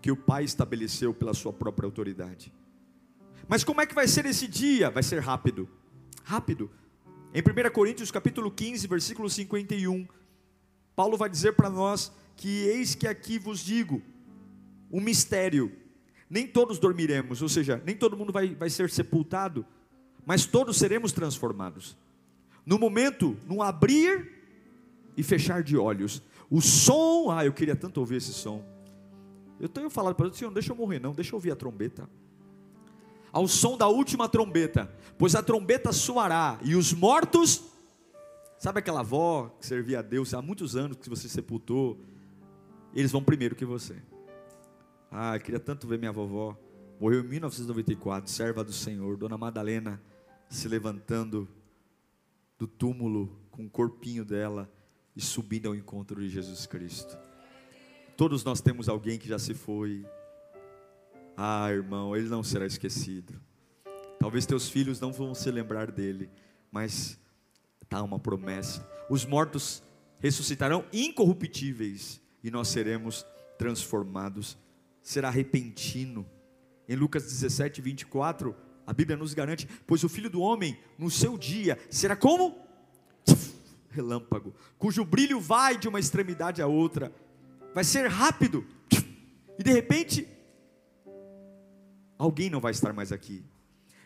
que 0.01 0.11
o 0.11 0.17
Pai 0.17 0.45
estabeleceu 0.45 1.13
pela 1.15 1.35
sua 1.35 1.53
própria 1.53 1.87
autoridade. 1.87 2.53
Mas 3.51 3.65
como 3.65 3.81
é 3.81 3.87
que 3.87 3.97
vai 3.97 4.07
ser 4.07 4.27
esse 4.27 4.47
dia? 4.47 4.91
Vai 4.91 5.03
ser 5.03 5.19
rápido. 5.19 5.69
Rápido. 6.23 6.71
Em 7.35 7.41
1 7.41 7.73
Coríntios 7.73 8.09
capítulo 8.09 8.49
15, 8.49 8.87
versículo 8.87 9.29
51, 9.29 10.07
Paulo 10.95 11.17
vai 11.17 11.29
dizer 11.29 11.55
para 11.55 11.69
nós 11.69 12.13
que 12.37 12.49
eis 12.49 12.95
que 12.95 13.09
aqui 13.09 13.41
vos 13.41 13.59
digo 13.59 14.01
um 14.89 15.01
mistério. 15.01 15.73
Nem 16.31 16.47
todos 16.47 16.79
dormiremos, 16.79 17.43
ou 17.43 17.49
seja, 17.49 17.83
nem 17.85 17.97
todo 17.97 18.17
mundo 18.17 18.33
vai, 18.33 18.55
vai 18.55 18.71
ser 18.71 18.89
sepultado, 18.89 19.67
mas 20.25 20.47
todos 20.47 20.79
seremos 20.79 21.11
transformados. 21.11 21.97
No 22.65 22.79
momento, 22.79 23.37
no 23.49 23.63
abrir 23.63 24.31
e 25.17 25.25
fechar 25.25 25.65
de 25.65 25.77
olhos, 25.77 26.23
o 26.49 26.61
som, 26.61 27.33
ah, 27.33 27.45
eu 27.45 27.53
queria 27.53 27.75
tanto 27.75 27.99
ouvir 27.99 28.19
esse 28.19 28.33
som. 28.33 28.65
Eu 29.59 29.69
tenho 29.69 29.91
falado 29.91 30.15
para 30.15 30.29
o 30.29 30.33
Senhor, 30.33 30.51
não 30.51 30.55
deixa 30.55 30.71
eu 30.71 30.77
morrer, 30.77 31.01
não, 31.01 31.13
deixa 31.13 31.33
eu 31.33 31.37
ouvir 31.37 31.51
a 31.51 31.57
trombeta. 31.57 32.09
Ao 33.33 33.47
som 33.47 33.77
da 33.77 33.89
última 33.89 34.29
trombeta, 34.29 34.93
pois 35.17 35.35
a 35.35 35.43
trombeta 35.43 35.93
soará 35.93 36.59
e 36.63 36.75
os 36.75 36.93
mortos 36.93 37.71
Sabe 38.61 38.81
aquela 38.81 39.01
avó 39.01 39.49
que 39.59 39.67
servia 39.67 40.01
a 40.01 40.03
Deus 40.03 40.35
há 40.35 40.43
muitos 40.43 40.77
anos 40.77 40.99
que 40.99 41.09
você 41.09 41.31
sepultou? 41.31 41.99
Eles 42.95 43.11
vão 43.11 43.25
primeiro 43.25 43.57
que 43.57 43.65
você. 43.65 43.97
Ah, 45.11 45.35
eu 45.35 45.41
queria 45.41 45.59
tanto 45.59 45.89
ver 45.89 45.99
minha 45.99 46.13
vovó. 46.13 46.55
Morreu 47.01 47.21
em 47.21 47.27
1994, 47.27 48.31
serva 48.31 48.63
do 48.63 48.71
Senhor, 48.71 49.17
Dona 49.17 49.39
Madalena, 49.39 49.99
se 50.51 50.69
levantando 50.69 51.49
do 52.59 52.67
túmulo 52.67 53.35
com 53.51 53.65
o 53.65 53.71
corpinho 53.71 54.27
dela 54.27 54.71
e 55.17 55.23
subindo 55.23 55.69
ao 55.69 55.75
encontro 55.75 56.21
de 56.21 56.29
Jesus 56.29 56.67
Cristo. 56.67 57.17
Todos 58.15 58.45
nós 58.45 58.61
temos 58.61 58.91
alguém 58.91 59.19
que 59.19 59.27
já 59.27 59.39
se 59.39 59.55
foi. 59.55 60.05
Ah, 61.43 61.73
irmão, 61.73 62.15
ele 62.15 62.29
não 62.29 62.43
será 62.43 62.67
esquecido. 62.67 63.33
Talvez 64.19 64.45
teus 64.45 64.69
filhos 64.69 65.01
não 65.01 65.11
vão 65.11 65.35
se 65.35 65.51
lembrar 65.51 65.91
dele, 65.91 66.29
mas 66.71 67.19
está 67.83 68.03
uma 68.03 68.19
promessa. 68.19 68.87
Os 69.09 69.25
mortos 69.25 69.83
ressuscitarão 70.19 70.85
incorruptíveis 70.93 72.21
e 72.45 72.51
nós 72.51 72.69
seremos 72.69 73.25
transformados. 73.57 74.59
Será 75.03 75.31
repentino. 75.31 76.29
Em 76.87 76.95
Lucas 76.95 77.23
17, 77.23 77.81
24, 77.81 78.55
a 78.87 78.93
Bíblia 78.93 79.17
nos 79.17 79.33
garante: 79.33 79.67
pois 79.87 80.05
o 80.05 80.11
filho 80.11 80.29
do 80.29 80.43
homem, 80.43 80.79
no 80.99 81.11
seu 81.11 81.39
dia, 81.39 81.79
será 81.89 82.15
como? 82.15 82.55
Relâmpago, 83.89 84.55
cujo 84.77 85.07
brilho 85.07 85.41
vai 85.41 85.79
de 85.79 85.89
uma 85.89 86.01
extremidade 86.01 86.61
à 86.61 86.67
outra, 86.67 87.11
vai 87.75 87.83
ser 87.83 88.09
rápido, 88.09 88.63
e 89.59 89.63
de 89.63 89.73
repente, 89.73 90.29
alguém 92.21 92.51
não 92.51 92.61
vai 92.61 92.71
estar 92.71 92.93
mais 92.93 93.13
aqui, 93.13 93.43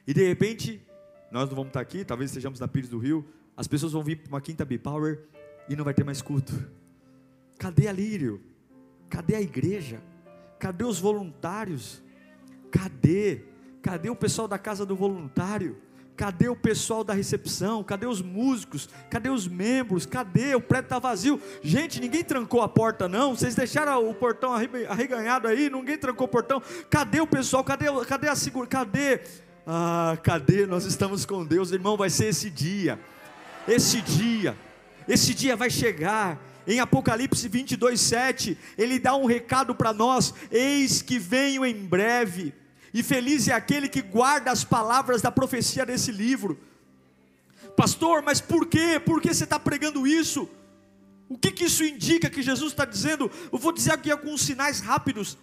e 0.07 0.15
de 0.15 0.25
repente, 0.25 0.81
nós 1.33 1.49
não 1.49 1.57
vamos 1.57 1.71
estar 1.71 1.81
aqui, 1.81 2.05
talvez 2.05 2.31
estejamos 2.31 2.61
na 2.61 2.69
Pires 2.69 2.89
do 2.89 2.99
Rio, 2.99 3.27
as 3.57 3.67
pessoas 3.67 3.93
vão 3.93 4.05
vir 4.05 4.19
para 4.19 4.29
uma 4.29 4.41
quinta 4.41 4.65
B-Power 4.65 5.21
e 5.69 5.75
não 5.75 5.85
vai 5.85 5.93
ter 5.93 6.05
mais 6.05 6.23
culto. 6.23 6.53
Cadê 7.59 7.89
a 7.89 7.93
Lírio? 7.93 8.41
Cadê 9.09 9.35
a 9.35 9.41
igreja? 9.41 10.01
Cadê 10.61 10.85
os 10.85 11.01
voluntários? 11.01 12.03
Cadê? 12.71 13.45
Cadê 13.83 14.11
o 14.11 14.17
pessoal 14.17 14.47
da 14.47 14.59
casa 14.59 14.87
do 14.87 14.95
voluntário? 14.95 15.77
Cadê 16.17 16.49
o 16.49 16.57
pessoal 16.57 17.03
da 17.03 17.13
recepção? 17.13 17.83
Cadê 17.83 18.07
os 18.07 18.23
músicos? 18.23 18.89
Cadê 19.11 19.29
os 19.29 19.49
membros? 19.49 20.07
Cadê? 20.07 20.55
O 20.55 20.61
prédio 20.61 20.87
está 20.87 20.99
vazio. 20.99 21.41
Gente, 21.63 22.01
ninguém 22.01 22.23
trancou 22.23 22.63
a 22.63 22.69
porta, 22.69 23.09
não. 23.09 23.37
Vocês 23.37 23.55
deixaram 23.55 24.09
o 24.09 24.15
portão 24.15 24.53
arreganhado 24.53 25.49
aí, 25.49 25.69
ninguém 25.69 25.99
trancou 25.99 26.27
o 26.27 26.31
portão. 26.31 26.63
Cadê 26.89 27.21
o 27.21 27.27
pessoal? 27.27 27.65
Cadê, 27.65 27.87
cadê 28.07 28.29
a 28.29 28.37
segurança? 28.37 28.71
Cadê? 28.71 29.21
Ah, 29.67 30.17
cadê? 30.23 30.67
Nós 30.67 30.85
estamos 30.85 31.27
com 31.27 31.45
Deus, 31.45 31.73
irmão. 31.73 31.97
Vai 31.97 32.11
ser 32.11 32.27
esse 32.27 32.49
dia 32.49 32.99
esse 33.67 34.01
dia, 34.03 34.57
esse 35.09 35.33
dia 35.33 35.57
vai 35.57 35.71
chegar, 35.71 36.39
em 36.67 36.81
Apocalipse 36.81 37.49
22, 37.49 38.01
7, 38.01 38.59
ele 38.77 38.99
dá 38.99 39.15
um 39.17 39.27
recado 39.27 39.75
para 39.75 39.93
nós: 39.93 40.35
Eis 40.51 41.03
que 41.03 41.19
venho 41.19 41.65
em 41.65 41.75
breve, 41.75 42.55
e 42.95 43.03
feliz 43.03 43.49
é 43.49 43.53
aquele 43.53 43.89
que 43.89 44.01
guarda 44.01 44.53
as 44.53 44.63
palavras 44.63 45.21
da 45.21 45.33
profecia 45.33 45.85
desse 45.85 46.13
livro. 46.13 46.57
Pastor, 47.77 48.23
mas 48.23 48.41
por 48.41 48.69
quê? 48.69 49.01
Por 49.05 49.21
que 49.21 49.35
você 49.35 49.43
está 49.43 49.59
pregando 49.59 50.07
isso? 50.07 50.49
O 51.29 51.37
que, 51.37 51.51
que 51.51 51.65
isso 51.65 51.83
indica 51.83 52.31
que 52.31 52.41
Jesus 52.41 52.71
está 52.71 52.85
dizendo? 52.85 53.29
Eu 53.53 53.59
vou 53.59 53.73
dizer 53.73 53.93
aqui 53.93 54.13
alguns 54.13 54.43
sinais 54.43 54.79
rápidos. 54.79 55.37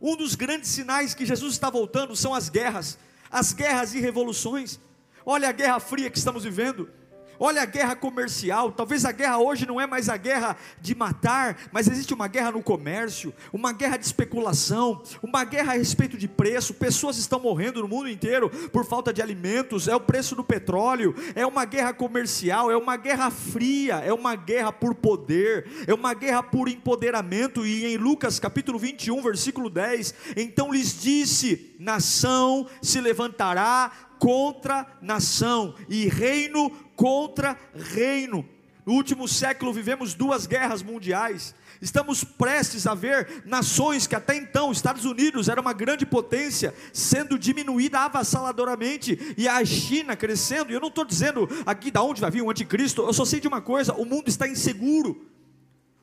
Um 0.00 0.16
dos 0.16 0.34
grandes 0.34 0.70
sinais 0.70 1.12
que 1.12 1.26
Jesus 1.26 1.52
está 1.52 1.68
voltando 1.68 2.16
são 2.16 2.32
as 2.32 2.48
guerras, 2.48 2.98
as 3.30 3.52
guerras 3.52 3.92
e 3.92 4.00
revoluções. 4.00 4.80
Olha 5.26 5.50
a 5.50 5.52
guerra 5.52 5.80
fria 5.80 6.08
que 6.08 6.16
estamos 6.16 6.42
vivendo. 6.42 6.88
Olha 7.38 7.62
a 7.62 7.66
guerra 7.66 7.96
comercial. 7.96 8.72
Talvez 8.72 9.04
a 9.04 9.12
guerra 9.12 9.38
hoje 9.38 9.66
não 9.66 9.80
é 9.80 9.86
mais 9.86 10.08
a 10.08 10.16
guerra 10.16 10.56
de 10.80 10.94
matar, 10.94 11.56
mas 11.72 11.88
existe 11.88 12.14
uma 12.14 12.28
guerra 12.28 12.52
no 12.52 12.62
comércio, 12.62 13.34
uma 13.52 13.72
guerra 13.72 13.96
de 13.96 14.06
especulação, 14.06 15.02
uma 15.22 15.44
guerra 15.44 15.72
a 15.72 15.76
respeito 15.76 16.16
de 16.16 16.28
preço. 16.28 16.74
Pessoas 16.74 17.18
estão 17.18 17.40
morrendo 17.40 17.82
no 17.82 17.88
mundo 17.88 18.08
inteiro 18.08 18.50
por 18.70 18.84
falta 18.84 19.12
de 19.12 19.20
alimentos. 19.20 19.88
É 19.88 19.96
o 19.96 20.00
preço 20.00 20.34
do 20.34 20.44
petróleo. 20.44 21.14
É 21.34 21.46
uma 21.46 21.64
guerra 21.64 21.92
comercial. 21.92 22.70
É 22.70 22.76
uma 22.76 22.96
guerra 22.96 23.30
fria. 23.30 23.96
É 23.96 24.12
uma 24.12 24.36
guerra 24.36 24.72
por 24.72 24.94
poder. 24.94 25.66
É 25.86 25.94
uma 25.94 26.14
guerra 26.14 26.42
por 26.42 26.68
empoderamento. 26.68 27.66
E 27.66 27.84
em 27.86 27.96
Lucas 27.96 28.38
capítulo 28.38 28.78
21, 28.78 29.22
versículo 29.22 29.70
10, 29.70 30.14
então 30.36 30.72
lhes 30.72 31.00
disse: 31.00 31.74
nação 31.78 32.66
se 32.82 33.00
levantará 33.00 33.90
contra 34.18 34.86
nação 35.02 35.74
e 35.88 36.06
reino 36.06 36.70
contra 36.96 37.58
reino. 37.74 38.48
No 38.86 38.92
último 38.92 39.26
século 39.26 39.72
vivemos 39.72 40.14
duas 40.14 40.46
guerras 40.46 40.82
mundiais. 40.82 41.54
Estamos 41.80 42.22
prestes 42.22 42.86
a 42.86 42.94
ver 42.94 43.42
nações 43.44 44.06
que 44.06 44.14
até 44.14 44.36
então, 44.36 44.72
Estados 44.72 45.04
Unidos 45.04 45.48
era 45.48 45.60
uma 45.60 45.72
grande 45.72 46.06
potência, 46.06 46.74
sendo 46.92 47.38
diminuída 47.38 48.00
avassaladoramente, 48.00 49.34
e 49.36 49.48
a 49.48 49.64
China 49.64 50.16
crescendo. 50.16 50.70
E 50.70 50.74
eu 50.74 50.80
não 50.80 50.88
estou 50.88 51.04
dizendo 51.04 51.48
aqui 51.66 51.90
da 51.90 52.02
onde 52.02 52.20
vai 52.20 52.30
vir 52.30 52.42
o 52.42 52.50
anticristo, 52.50 53.02
eu 53.02 53.12
só 53.12 53.24
sei 53.24 53.40
de 53.40 53.48
uma 53.48 53.60
coisa: 53.60 53.94
o 53.94 54.04
mundo 54.04 54.28
está 54.28 54.48
inseguro. 54.48 55.33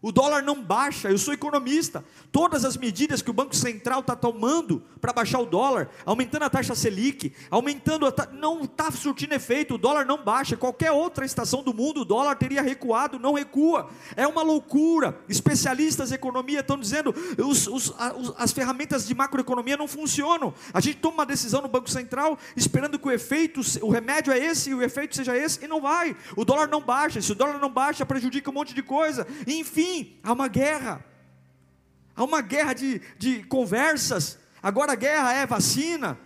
O 0.01 0.11
dólar 0.11 0.41
não 0.41 0.63
baixa, 0.63 1.09
eu 1.09 1.17
sou 1.17 1.31
economista. 1.31 2.03
Todas 2.31 2.65
as 2.65 2.75
medidas 2.75 3.21
que 3.21 3.29
o 3.29 3.33
Banco 3.33 3.55
Central 3.55 3.99
está 3.99 4.15
tomando 4.15 4.81
para 4.99 5.13
baixar 5.13 5.39
o 5.39 5.45
dólar, 5.45 5.89
aumentando 6.05 6.45
a 6.45 6.49
taxa 6.49 6.73
Selic, 6.73 7.33
aumentando 7.51 8.07
a 8.07 8.11
ta... 8.11 8.27
não 8.31 8.61
está 8.61 8.89
surtindo 8.89 9.35
efeito, 9.35 9.75
o 9.75 9.77
dólar 9.77 10.05
não 10.05 10.23
baixa. 10.23 10.57
Qualquer 10.57 10.91
outra 10.91 11.23
estação 11.23 11.61
do 11.61 11.73
mundo, 11.73 12.01
o 12.01 12.05
dólar 12.05 12.35
teria 12.35 12.63
recuado, 12.63 13.19
não 13.19 13.33
recua. 13.33 13.89
É 14.15 14.25
uma 14.25 14.41
loucura. 14.41 15.19
Especialistas 15.29 16.11
em 16.11 16.15
economia 16.15 16.61
estão 16.61 16.79
dizendo 16.79 17.13
os, 17.37 17.67
os, 17.67 17.93
as 18.37 18.51
ferramentas 18.51 19.07
de 19.07 19.13
macroeconomia 19.13 19.77
não 19.77 19.87
funcionam. 19.87 20.51
A 20.73 20.79
gente 20.79 20.97
toma 20.97 21.15
uma 21.15 21.25
decisão 21.25 21.61
no 21.61 21.67
Banco 21.67 21.89
Central 21.91 22.39
esperando 22.55 22.97
que 22.97 23.07
o 23.07 23.11
efeito, 23.11 23.61
o 23.81 23.91
remédio 23.91 24.33
é 24.33 24.39
esse 24.39 24.71
e 24.71 24.73
o 24.73 24.81
efeito 24.81 25.15
seja 25.15 25.37
esse, 25.37 25.63
e 25.63 25.67
não 25.67 25.79
vai. 25.81 26.15
O 26.35 26.43
dólar 26.43 26.67
não 26.67 26.81
baixa, 26.81 27.21
se 27.21 27.31
o 27.31 27.35
dólar 27.35 27.59
não 27.59 27.69
baixa, 27.69 28.05
prejudica 28.05 28.49
um 28.49 28.53
monte 28.53 28.73
de 28.73 28.81
coisa. 28.81 29.27
Enfim, 29.45 29.90
Sim, 29.91 30.13
há 30.23 30.31
uma 30.31 30.47
guerra. 30.47 31.03
Há 32.15 32.23
uma 32.23 32.41
guerra 32.41 32.73
de, 32.73 33.01
de 33.17 33.43
conversas. 33.43 34.39
Agora 34.63 34.93
a 34.93 34.95
guerra 34.95 35.33
é 35.33 35.45
vacina. 35.45 36.17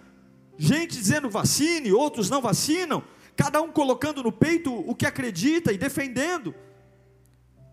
Gente 0.58 0.96
dizendo 0.96 1.30
vacine, 1.30 1.92
outros 1.92 2.30
não 2.30 2.42
vacinam. 2.42 3.04
Cada 3.36 3.62
um 3.62 3.72
colocando 3.72 4.22
no 4.22 4.32
peito 4.32 4.72
o 4.72 4.94
que 4.94 5.06
acredita 5.06 5.74
e 5.74 5.78
defendendo. 5.78 6.54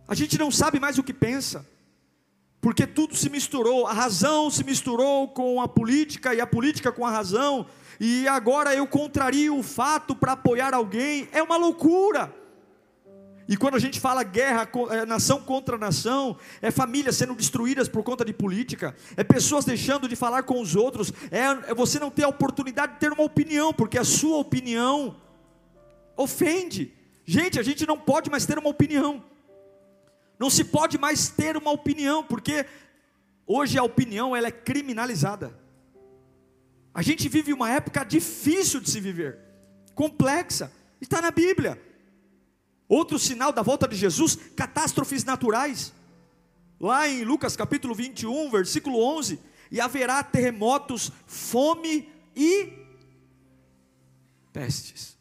A 0.09 0.15
gente 0.15 0.39
não 0.39 0.51
sabe 0.51 0.81
mais 0.81 0.99
o 0.99 1.03
que 1.03 1.13
pensa. 1.13 1.67
Porque 2.61 2.87
tudo 2.87 3.15
se 3.15 3.29
misturou, 3.29 3.87
a 3.87 3.93
razão 3.93 4.51
se 4.51 4.65
misturou 4.65 5.29
com 5.29 5.61
a 5.61 5.69
política 5.69 6.35
e 6.35 6.41
a 6.41 6.47
política 6.47 6.93
com 6.93 7.05
a 7.05 7.11
razão, 7.11 7.67
e 7.99 8.29
agora 8.29 8.73
eu 8.73 8.87
contrario 8.87 9.59
o 9.59 9.65
fato 9.65 10.15
para 10.15 10.33
apoiar 10.33 10.73
alguém, 10.73 11.29
é 11.33 11.43
uma 11.43 11.57
loucura. 11.57 12.33
E 13.49 13.57
quando 13.57 13.75
a 13.75 13.79
gente 13.79 13.99
fala 13.99 14.23
guerra, 14.23 14.69
é 14.91 15.05
nação 15.05 15.43
contra 15.43 15.77
nação, 15.77 16.37
é 16.61 16.71
famílias 16.71 17.17
sendo 17.17 17.35
destruídas 17.35 17.89
por 17.89 18.03
conta 18.03 18.25
de 18.25 18.33
política, 18.33 18.95
é 19.17 19.25
pessoas 19.25 19.65
deixando 19.65 20.09
de 20.09 20.15
falar 20.15 20.45
com 20.45 20.61
os 20.61 20.77
outros, 20.77 21.13
é, 21.31 21.71
é 21.71 21.75
você 21.75 21.99
não 21.99 22.11
ter 22.11 22.25
a 22.25 22.29
oportunidade 22.29 22.95
de 22.95 23.01
ter 23.01 23.13
uma 23.13 23.25
opinião, 23.25 23.73
porque 23.73 23.99
a 23.99 24.05
sua 24.05 24.39
opinião 24.39 25.17
ofende. 26.17 26.93
Gente, 27.25 27.59
a 27.59 27.63
gente 27.63 27.87
não 27.87 27.99
pode 27.99 28.31
mais 28.31 28.47
ter 28.47 28.59
uma 28.59 28.69
opinião. 28.69 29.25
Não 30.39 30.51
se 30.51 30.65
pode 30.65 30.99
mais 30.99 31.29
ter 31.29 31.57
uma 31.57 31.71
opinião, 31.71 32.25
porque 32.25 32.67
hoje 33.47 33.79
a 33.79 33.83
opinião 33.83 34.35
ela 34.35 34.49
é 34.49 34.53
criminalizada. 34.53 35.57
A 36.95 37.03
gente 37.03 37.29
vive 37.29 37.53
uma 37.53 37.71
época 37.71 38.05
difícil 38.05 38.81
de 38.81 38.91
se 38.91 39.01
viver, 39.01 39.39
complexa. 39.95 40.71
Está 41.01 41.23
na 41.23 41.31
Bíblia. 41.31 41.81
Outro 42.93 43.19
sinal 43.19 43.55
da 43.55 43.63
volta 43.63 43.89
de 43.89 43.97
Jesus, 43.97 44.37
catástrofes 44.55 45.25
naturais. 45.25 45.95
Lá 46.79 47.09
em 47.09 47.25
Lucas 47.25 47.57
capítulo 47.57 47.95
21, 47.95 48.51
versículo 48.51 49.03
11: 49.03 49.41
E 49.71 49.81
haverá 49.81 50.23
terremotos, 50.23 51.11
fome 51.27 52.13
e 52.37 52.71
pestes. 54.53 55.17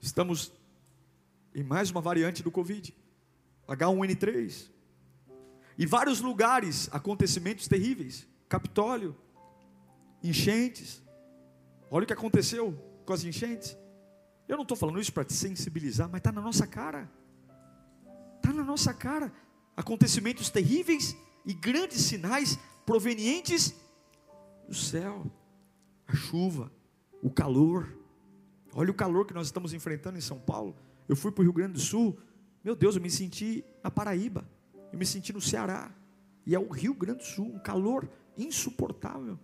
Estamos 0.00 0.50
em 1.54 1.62
mais 1.62 1.88
uma 1.88 2.00
variante 2.00 2.42
do 2.42 2.50
Covid, 2.50 2.92
H1N3. 3.68 4.68
E 5.78 5.86
vários 5.86 6.20
lugares, 6.20 6.88
acontecimentos 6.90 7.68
terríveis. 7.68 8.26
Capitólio, 8.48 9.16
enchentes. 10.20 11.00
Olha 11.92 12.02
o 12.02 12.06
que 12.08 12.12
aconteceu 12.12 12.72
com 13.06 13.12
as 13.12 13.22
enchentes. 13.22 13.76
Eu 14.48 14.56
não 14.56 14.62
estou 14.62 14.76
falando 14.76 14.98
isso 14.98 15.12
para 15.12 15.24
te 15.24 15.34
sensibilizar, 15.34 16.08
mas 16.08 16.20
está 16.20 16.32
na 16.32 16.40
nossa 16.40 16.66
cara. 16.66 17.10
Está 18.36 18.52
na 18.52 18.64
nossa 18.64 18.94
cara. 18.94 19.30
Acontecimentos 19.76 20.48
terríveis 20.48 21.14
e 21.44 21.52
grandes 21.52 22.00
sinais 22.00 22.58
provenientes 22.86 23.74
do 24.66 24.74
céu. 24.74 25.30
A 26.06 26.16
chuva, 26.16 26.72
o 27.22 27.30
calor. 27.30 27.94
Olha 28.72 28.90
o 28.90 28.94
calor 28.94 29.26
que 29.26 29.34
nós 29.34 29.46
estamos 29.46 29.74
enfrentando 29.74 30.16
em 30.16 30.22
São 30.22 30.38
Paulo. 30.38 30.74
Eu 31.06 31.14
fui 31.14 31.30
para 31.30 31.42
o 31.42 31.44
Rio 31.44 31.52
Grande 31.52 31.74
do 31.74 31.80
Sul. 31.80 32.18
Meu 32.64 32.74
Deus, 32.74 32.96
eu 32.96 33.02
me 33.02 33.10
senti 33.10 33.62
na 33.84 33.90
Paraíba. 33.90 34.48
Eu 34.90 34.98
me 34.98 35.04
senti 35.04 35.32
no 35.32 35.40
Ceará. 35.40 35.90
E 36.46 36.54
é 36.54 36.58
o 36.58 36.68
Rio 36.68 36.94
Grande 36.94 37.18
do 37.18 37.24
Sul, 37.24 37.46
um 37.54 37.58
calor 37.58 38.08
insuportável. 38.36 39.38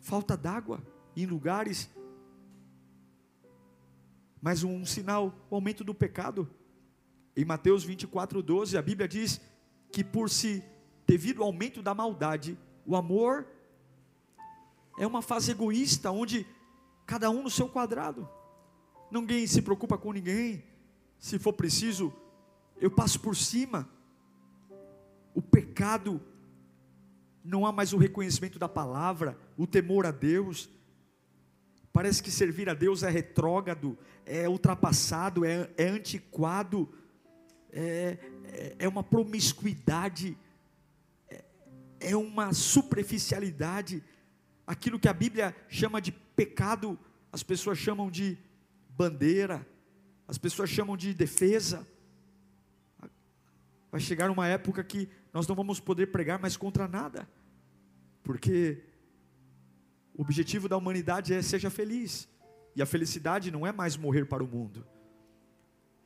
Falta 0.00 0.36
d'água 0.36 0.82
em 1.16 1.24
lugares 1.24 1.88
mas 4.40 4.62
um 4.62 4.84
sinal, 4.84 5.34
o 5.50 5.54
aumento 5.54 5.82
do 5.84 5.94
pecado. 5.94 6.48
Em 7.36 7.44
Mateus 7.44 7.84
24, 7.84 8.42
12, 8.42 8.76
a 8.76 8.82
Bíblia 8.82 9.08
diz 9.08 9.40
que 9.92 10.04
por 10.04 10.30
se, 10.30 10.62
devido 11.06 11.42
ao 11.42 11.48
aumento 11.48 11.82
da 11.82 11.94
maldade, 11.94 12.58
o 12.84 12.96
amor 12.96 13.46
é 14.98 15.06
uma 15.06 15.22
fase 15.22 15.52
egoísta, 15.52 16.10
onde 16.10 16.46
cada 17.06 17.30
um 17.30 17.42
no 17.42 17.50
seu 17.50 17.68
quadrado, 17.68 18.28
ninguém 19.10 19.46
se 19.46 19.62
preocupa 19.62 19.96
com 19.96 20.12
ninguém, 20.12 20.64
se 21.18 21.38
for 21.38 21.52
preciso, 21.52 22.12
eu 22.80 22.90
passo 22.90 23.20
por 23.20 23.36
cima. 23.36 23.88
O 25.34 25.42
pecado, 25.42 26.20
não 27.44 27.64
há 27.64 27.72
mais 27.72 27.92
o 27.92 27.98
reconhecimento 27.98 28.58
da 28.58 28.68
palavra, 28.68 29.38
o 29.56 29.66
temor 29.66 30.06
a 30.06 30.10
Deus, 30.10 30.68
Parece 31.98 32.22
que 32.22 32.30
servir 32.30 32.68
a 32.68 32.74
Deus 32.74 33.02
é 33.02 33.10
retrógrado, 33.10 33.98
é 34.24 34.48
ultrapassado, 34.48 35.44
é, 35.44 35.68
é 35.76 35.88
antiquado, 35.88 36.88
é, 37.72 38.16
é, 38.44 38.76
é 38.78 38.88
uma 38.88 39.02
promiscuidade, 39.02 40.38
é, 41.28 41.44
é 41.98 42.16
uma 42.16 42.52
superficialidade. 42.52 44.00
Aquilo 44.64 44.96
que 44.96 45.08
a 45.08 45.12
Bíblia 45.12 45.56
chama 45.68 46.00
de 46.00 46.12
pecado, 46.12 46.96
as 47.32 47.42
pessoas 47.42 47.78
chamam 47.78 48.08
de 48.08 48.38
bandeira, 48.90 49.66
as 50.28 50.38
pessoas 50.38 50.70
chamam 50.70 50.96
de 50.96 51.12
defesa. 51.12 51.84
Vai 53.90 54.00
chegar 54.00 54.30
uma 54.30 54.46
época 54.46 54.84
que 54.84 55.08
nós 55.32 55.48
não 55.48 55.56
vamos 55.56 55.80
poder 55.80 56.12
pregar 56.12 56.38
mais 56.38 56.56
contra 56.56 56.86
nada, 56.86 57.28
porque 58.22 58.84
o 60.18 60.22
objetivo 60.22 60.68
da 60.68 60.76
humanidade 60.76 61.32
é 61.32 61.40
seja 61.40 61.70
feliz. 61.70 62.28
E 62.74 62.82
a 62.82 62.86
felicidade 62.86 63.52
não 63.52 63.64
é 63.64 63.70
mais 63.70 63.96
morrer 63.96 64.24
para 64.24 64.42
o 64.42 64.48
mundo. 64.48 64.84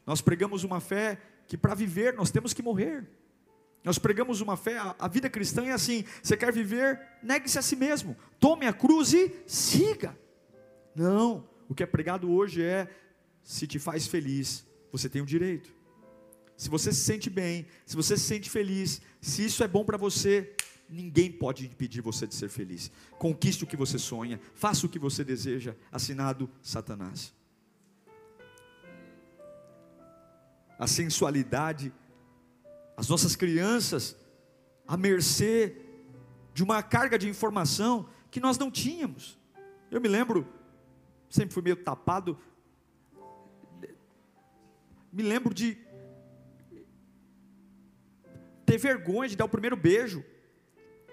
Nós 0.07 0.21
pregamos 0.21 0.65
uma 0.65 0.81
fé 0.81 1.19
que 1.49 1.57
para 1.57 1.75
viver 1.75 2.13
nós 2.13 2.31
temos 2.31 2.53
que 2.53 2.63
morrer. 2.63 3.09
Nós 3.83 3.99
pregamos 3.99 4.43
uma 4.43 4.57
fé, 4.57 4.77
a, 4.77 4.95
a 4.99 5.09
vida 5.09 5.31
cristã 5.31 5.65
é 5.65 5.73
assim: 5.73 6.05
você 6.23 6.37
quer 6.37 6.53
viver, 6.53 7.01
negue-se 7.23 7.59
a 7.59 7.63
si 7.63 7.75
mesmo, 7.75 8.15
tome 8.39 8.67
a 8.67 8.73
cruz 8.73 9.15
e 9.15 9.35
siga. 9.47 10.17
Não, 10.95 11.49
o 11.67 11.75
que 11.75 11.83
é 11.83 11.87
pregado 11.87 12.31
hoje 12.31 12.63
é: 12.63 12.89
se 13.43 13.67
te 13.67 13.79
faz 13.79 14.07
feliz, 14.07 14.67
você 14.93 15.09
tem 15.09 15.23
o 15.23 15.27
direito. 15.27 15.73
Se 16.55 16.69
você 16.69 16.93
se 16.93 17.01
sente 17.01 17.31
bem, 17.31 17.67
se 17.87 17.97
você 17.97 18.17
se 18.17 18.25
sente 18.25 18.51
feliz, 18.51 19.01
se 19.23 19.45
isso 19.45 19.65
é 19.65 19.69
bom 19.69 19.85
para 19.87 19.97
você, 19.97 20.55
ninguém 20.93 21.33
pode 21.33 21.67
impedir 21.67 22.03
você 22.03 22.27
de 22.27 22.35
ser 22.35 22.49
feliz. 22.49 22.93
Conquiste 23.19 23.65
o 23.65 23.67
que 23.67 23.77
você 23.77 23.99
sonha, 23.99 24.41
faça 24.55 24.87
o 24.87 24.89
que 24.89 24.99
você 24.99 25.25
deseja. 25.25 25.75
Assinado 25.91 26.51
Satanás. 26.63 27.35
A 30.79 30.87
sensualidade, 30.87 31.93
as 32.97 33.09
nossas 33.09 33.35
crianças, 33.35 34.17
à 34.87 34.97
mercê 34.97 35.77
de 36.53 36.63
uma 36.63 36.83
carga 36.83 37.19
de 37.19 37.29
informação 37.29 38.09
que 38.31 38.41
nós 38.41 38.59
não 38.59 38.71
tínhamos. 38.71 39.39
Eu 39.91 40.01
me 40.01 40.09
lembro, 40.09 40.47
sempre 41.31 41.55
fui 41.55 41.63
meio 41.63 41.77
tapado, 41.77 42.39
me 45.13 45.23
lembro 45.23 45.55
de 45.55 45.79
ter 48.65 48.79
vergonha 48.79 49.29
de 49.29 49.37
dar 49.37 49.45
o 49.45 49.49
primeiro 49.49 49.77
beijo. 49.77 50.25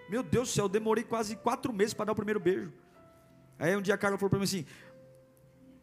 Meu 0.10 0.24
Deus 0.24 0.50
do 0.50 0.54
céu, 0.54 0.66
eu 0.66 0.70
demorei 0.70 1.04
quase 1.04 1.36
quatro 1.36 1.72
meses 1.72 1.94
para 1.94 2.06
dar 2.06 2.12
o 2.14 2.16
primeiro 2.16 2.40
beijo. 2.40 2.74
Aí 3.60 3.76
um 3.76 3.82
dia 3.82 3.94
a 3.94 3.98
Carla 3.98 4.18
falou 4.18 4.30
para 4.30 4.40
mim 4.40 4.46
assim: 4.46 4.66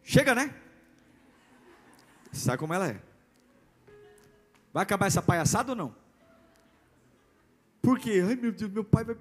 Chega, 0.03 0.35
né? 0.35 0.53
Sabe 2.31 2.57
como 2.57 2.73
ela 2.73 2.87
é? 2.89 3.01
Vai 4.73 4.83
acabar 4.83 5.07
essa 5.07 5.21
palhaçada 5.21 5.71
ou 5.71 5.75
não? 5.75 5.95
Por 7.81 7.99
quê? 7.99 8.23
Ai 8.27 8.35
meu 8.35 8.51
Deus, 8.51 8.69
meu 8.71 8.83
pai 8.83 9.03
vai. 9.03 9.15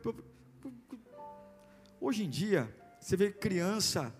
Hoje 2.00 2.24
em 2.24 2.28
dia, 2.28 2.74
você 3.00 3.16
vê 3.16 3.30
criança. 3.30 4.12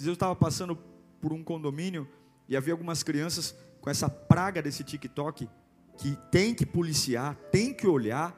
Eu 0.00 0.12
estava 0.12 0.36
passando 0.36 0.76
por 1.20 1.32
um 1.32 1.42
condomínio 1.42 2.08
e 2.48 2.56
havia 2.56 2.72
algumas 2.72 3.02
crianças 3.02 3.56
com 3.80 3.90
essa 3.90 4.08
praga 4.08 4.62
desse 4.62 4.84
TikTok 4.84 5.48
que 5.96 6.16
tem 6.30 6.54
que 6.54 6.64
policiar, 6.64 7.34
tem 7.50 7.74
que 7.74 7.86
olhar. 7.86 8.36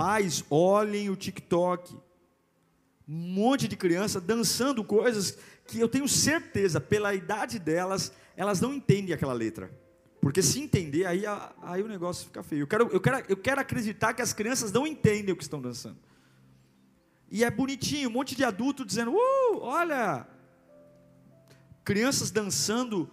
Pais, 0.00 0.42
olhem 0.48 1.10
o 1.10 1.14
TikTok. 1.14 1.94
Um 3.06 3.34
monte 3.34 3.68
de 3.68 3.76
criança 3.76 4.18
dançando 4.18 4.82
coisas 4.82 5.36
que 5.66 5.78
eu 5.78 5.90
tenho 5.90 6.08
certeza, 6.08 6.80
pela 6.80 7.14
idade 7.14 7.58
delas, 7.58 8.10
elas 8.34 8.62
não 8.62 8.72
entendem 8.72 9.12
aquela 9.12 9.34
letra. 9.34 9.70
Porque 10.18 10.42
se 10.42 10.58
entender, 10.58 11.04
aí, 11.04 11.24
aí 11.60 11.82
o 11.82 11.86
negócio 11.86 12.24
fica 12.24 12.42
feio. 12.42 12.62
Eu 12.62 12.66
quero, 12.66 12.88
eu, 12.90 12.98
quero, 12.98 13.24
eu 13.28 13.36
quero 13.36 13.60
acreditar 13.60 14.14
que 14.14 14.22
as 14.22 14.32
crianças 14.32 14.72
não 14.72 14.86
entendem 14.86 15.34
o 15.34 15.36
que 15.36 15.42
estão 15.42 15.60
dançando. 15.60 15.98
E 17.30 17.44
é 17.44 17.50
bonitinho, 17.50 18.08
um 18.08 18.12
monte 18.12 18.34
de 18.34 18.42
adulto 18.42 18.86
dizendo: 18.86 19.10
uh, 19.10 19.58
olha, 19.58 20.26
crianças 21.84 22.30
dançando 22.30 23.10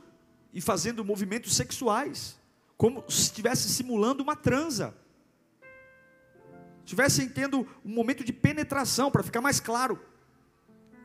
e 0.54 0.62
fazendo 0.62 1.04
movimentos 1.04 1.54
sexuais 1.54 2.40
como 2.78 3.04
se 3.10 3.24
estivesse 3.24 3.68
simulando 3.68 4.24
uma 4.24 4.38
transa. 4.38 4.96
Estivessem 6.88 7.28
tendo 7.28 7.68
um 7.84 7.94
momento 7.94 8.24
de 8.24 8.32
penetração, 8.32 9.12
para 9.12 9.22
ficar 9.22 9.42
mais 9.42 9.60
claro. 9.60 10.00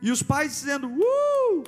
E 0.01 0.11
os 0.11 0.23
pais 0.23 0.53
dizendo: 0.53 0.87
Uh! 0.87 1.63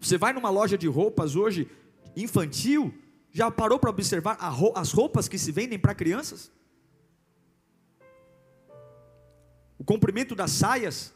Você 0.00 0.18
vai 0.18 0.32
numa 0.32 0.50
loja 0.50 0.76
de 0.76 0.88
roupas 0.88 1.36
hoje, 1.36 1.70
infantil, 2.16 2.92
já 3.30 3.48
parou 3.48 3.78
para 3.78 3.90
observar 3.90 4.36
as 4.74 4.90
roupas 4.90 5.28
que 5.28 5.38
se 5.38 5.52
vendem 5.52 5.78
para 5.78 5.94
crianças? 5.94 6.50
O 9.78 9.84
comprimento 9.84 10.34
das 10.34 10.50
saias, 10.50 11.14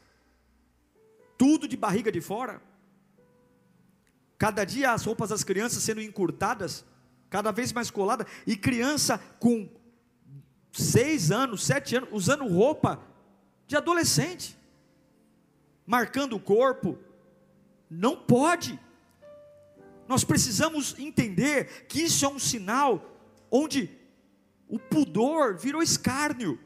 tudo 1.37 1.66
de 1.66 1.76
barriga 1.76 2.12
de 2.12 2.20
fora. 2.20 2.62
Cada 4.38 4.62
dia 4.62 4.92
as 4.92 5.04
roupas 5.04 5.30
das 5.30 5.42
crianças 5.42 5.82
sendo 5.82 6.00
encurtadas, 6.00 6.85
cada 7.28 7.50
vez 7.50 7.72
mais 7.72 7.90
colada, 7.90 8.24
e 8.46 8.56
criança 8.56 9.18
com 9.40 9.68
seis 10.76 11.30
anos, 11.30 11.64
sete 11.64 11.96
anos, 11.96 12.08
usando 12.12 12.46
roupa 12.46 13.00
de 13.66 13.76
adolescente, 13.76 14.56
marcando 15.86 16.36
o 16.36 16.40
corpo. 16.40 16.98
Não 17.90 18.16
pode. 18.16 18.78
Nós 20.08 20.24
precisamos 20.24 20.98
entender 20.98 21.86
que 21.88 22.02
isso 22.02 22.24
é 22.24 22.28
um 22.28 22.38
sinal 22.38 23.16
onde 23.50 23.90
o 24.68 24.78
pudor 24.78 25.56
virou 25.56 25.82
escárnio, 25.82 26.58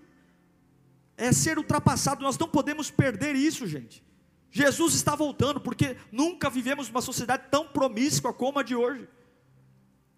é 1.17 1.33
ser 1.33 1.59
ultrapassado. 1.59 2.23
Nós 2.23 2.39
não 2.39 2.49
podemos 2.49 2.91
perder 2.91 3.37
isso, 3.37 3.67
gente. 3.67 4.03
Jesus 4.51 4.95
está 4.95 5.15
voltando, 5.15 5.61
porque 5.61 5.97
nunca 6.11 6.51
vivemos 6.51 6.89
uma 6.89 7.01
sociedade 7.01 7.45
tão 7.51 7.69
promíscua 7.69 8.33
como 8.33 8.59
a 8.59 8.63
de 8.63 8.75
hoje. 8.75 9.09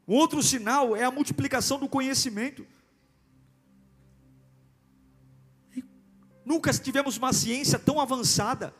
Um 0.07 0.15
outro 0.15 0.43
sinal 0.43 0.97
é 0.97 1.05
a 1.05 1.11
multiplicação 1.11 1.79
do 1.79 1.89
conhecimento. 1.89 2.67
Nunca 6.45 6.73
tivemos 6.73 7.17
uma 7.17 7.33
ciência 7.33 7.79
tão 7.79 8.01
avançada. 8.01 8.75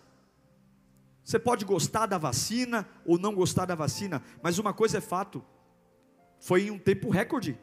Você 1.25 1.39
pode 1.39 1.65
gostar 1.65 2.07
da 2.07 2.19
vacina 2.19 2.89
ou 3.05 3.19
não 3.19 3.35
gostar 3.35 3.65
da 3.65 3.75
vacina, 3.75 4.23
mas 4.43 4.59
uma 4.59 4.73
coisa 4.73 4.99
é 4.99 5.01
fato: 5.01 5.45
foi 6.41 6.65
em 6.65 6.71
um 6.71 6.79
tempo 6.79 7.11
recorde. 7.11 7.59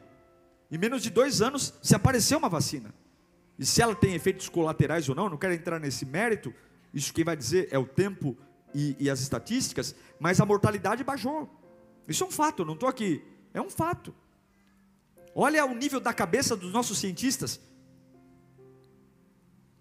Em 0.70 0.78
menos 0.78 1.02
de 1.02 1.10
dois 1.10 1.42
anos 1.42 1.74
se 1.82 1.94
apareceu 1.94 2.38
uma 2.38 2.48
vacina. 2.48 2.94
E 3.58 3.66
se 3.66 3.82
ela 3.82 3.94
tem 3.94 4.14
efeitos 4.14 4.48
colaterais 4.48 5.08
ou 5.08 5.14
não, 5.14 5.28
não 5.28 5.36
quero 5.36 5.52
entrar 5.52 5.78
nesse 5.78 6.06
mérito, 6.06 6.54
isso 6.94 7.12
quem 7.12 7.24
vai 7.24 7.36
dizer 7.36 7.68
é 7.70 7.78
o 7.78 7.84
tempo 7.84 8.36
e, 8.74 8.96
e 8.98 9.10
as 9.10 9.20
estatísticas, 9.20 9.94
mas 10.18 10.40
a 10.40 10.46
mortalidade 10.46 11.04
baixou. 11.04 11.48
Isso 12.08 12.24
é 12.24 12.26
um 12.26 12.30
fato, 12.30 12.64
não 12.64 12.74
estou 12.74 12.88
aqui. 12.88 13.22
É 13.52 13.60
um 13.60 13.68
fato. 13.68 14.14
Olha 15.34 15.64
o 15.64 15.74
nível 15.74 16.00
da 16.00 16.12
cabeça 16.12 16.56
dos 16.56 16.72
nossos 16.72 16.98
cientistas. 16.98 17.60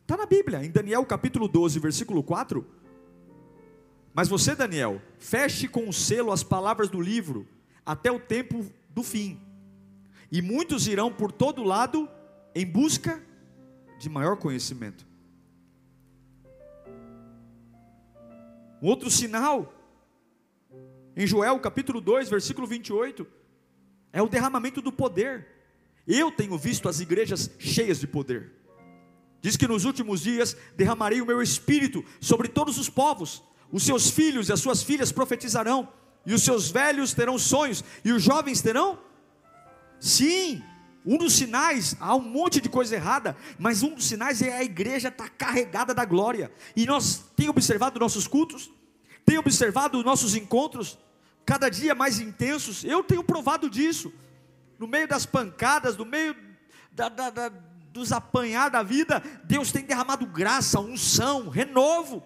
Está 0.10 0.18
na 0.18 0.26
Bíblia, 0.26 0.66
em 0.66 0.72
Daniel 0.72 1.06
capítulo 1.06 1.48
12, 1.48 1.78
versículo 1.78 2.24
4. 2.24 2.66
Mas 4.12 4.28
você, 4.28 4.56
Daniel, 4.56 5.00
feche 5.20 5.68
com 5.68 5.88
o 5.88 5.94
selo 5.94 6.32
as 6.32 6.42
palavras 6.42 6.90
do 6.90 7.00
livro, 7.00 7.48
até 7.86 8.12
o 8.12 8.20
tempo 8.20 8.66
do 8.90 9.04
fim. 9.04 9.40
E 10.32 10.42
muitos 10.42 10.88
irão 10.88 11.14
por 11.14 11.32
todo 11.32 11.64
lado 11.64 12.10
em 12.56 12.66
busca 12.66 13.24
de 14.00 14.10
maior 14.10 14.36
conhecimento. 14.38 15.06
Um 18.82 18.88
outro 18.88 19.12
sinal, 19.12 19.72
em 21.16 21.28
Joel 21.28 21.60
capítulo 21.60 22.02
2, 22.02 22.32
versículo 22.32 22.66
28, 22.66 23.28
é 24.12 24.24
o 24.24 24.28
derramamento 24.28 24.82
do 24.82 24.92
poder. 24.92 25.46
Eu 26.08 26.32
tenho 26.32 26.58
visto 26.58 26.90
as 26.90 27.00
igrejas 27.00 27.52
cheias 27.60 28.00
de 28.00 28.08
poder. 28.08 28.59
Diz 29.42 29.56
que 29.56 29.68
nos 29.68 29.86
últimos 29.86 30.22
dias 30.22 30.56
derramarei 30.76 31.22
o 31.22 31.26
meu 31.26 31.42
espírito 31.42 32.04
sobre 32.20 32.48
todos 32.48 32.78
os 32.78 32.90
povos. 32.90 33.44
Os 33.72 33.84
seus 33.84 34.10
filhos 34.10 34.50
e 34.50 34.54
as 34.54 34.60
suas 34.60 34.82
filhas 34.82 35.12
profetizarão, 35.12 35.88
e 36.26 36.34
os 36.34 36.44
seus 36.44 36.72
velhos 36.72 37.14
terão 37.14 37.38
sonhos, 37.38 37.84
e 38.04 38.12
os 38.12 38.22
jovens 38.22 38.62
terão? 38.62 39.00
Sim, 40.00 40.64
um 41.06 41.18
dos 41.18 41.34
sinais, 41.34 41.96
há 42.00 42.16
um 42.16 42.22
monte 42.22 42.60
de 42.60 42.68
coisa 42.68 42.96
errada, 42.96 43.38
mas 43.58 43.84
um 43.84 43.94
dos 43.96 44.06
sinais 44.06 44.42
é 44.42 44.58
a 44.58 44.64
igreja 44.64 45.08
estar 45.08 45.26
tá 45.26 45.30
carregada 45.30 45.94
da 45.94 46.04
glória. 46.04 46.52
E 46.76 46.86
nós 46.86 47.24
tem 47.36 47.48
observado 47.48 48.00
nossos 48.00 48.28
cultos, 48.28 48.70
tem 49.26 49.38
observado 49.38 50.04
nossos 50.04 50.36
encontros, 50.36 50.98
cada 51.46 51.70
dia 51.70 51.96
mais 51.96 52.20
intensos. 52.20 52.84
Eu 52.84 53.04
tenho 53.04 53.24
provado 53.24 53.70
disso. 53.70 54.12
No 54.78 54.88
meio 54.88 55.08
das 55.08 55.26
pancadas, 55.26 55.96
no 55.98 56.06
meio 56.06 56.36
da, 56.92 57.10
da, 57.10 57.30
da, 57.30 57.50
dos 57.92 58.12
apanhar 58.12 58.70
da 58.70 58.84
vida, 58.84 59.22
Deus 59.44 59.72
tem 59.72 59.84
derramado 59.84 60.26
graça, 60.26 60.80
unção, 60.80 61.50
renovo. 61.50 62.24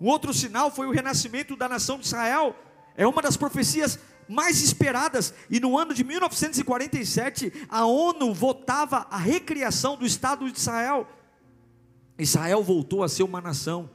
Um 0.00 0.06
outro 0.06 0.32
sinal 0.32 0.70
foi 0.70 0.86
o 0.86 0.90
renascimento 0.90 1.56
da 1.56 1.68
nação 1.68 1.98
de 1.98 2.06
Israel. 2.06 2.56
É 2.96 3.06
uma 3.06 3.22
das 3.22 3.36
profecias 3.36 3.98
mais 4.28 4.62
esperadas. 4.62 5.34
E 5.50 5.60
no 5.60 5.78
ano 5.78 5.94
de 5.94 6.04
1947, 6.04 7.52
a 7.68 7.86
ONU 7.86 8.32
votava 8.32 9.06
a 9.10 9.16
recriação 9.16 9.96
do 9.96 10.06
Estado 10.06 10.50
de 10.50 10.58
Israel. 10.58 11.08
Israel 12.18 12.62
voltou 12.62 13.02
a 13.02 13.08
ser 13.08 13.22
uma 13.22 13.40
nação 13.40 13.90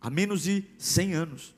há 0.00 0.10
menos 0.10 0.42
de 0.42 0.64
100 0.78 1.14
anos. 1.14 1.54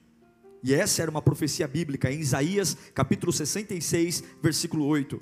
E 0.62 0.72
essa 0.72 1.02
era 1.02 1.10
uma 1.10 1.22
profecia 1.22 1.66
bíblica 1.66 2.10
em 2.12 2.20
Isaías, 2.20 2.76
capítulo 2.94 3.32
66, 3.32 4.22
versículo 4.40 4.86
8. 4.86 5.20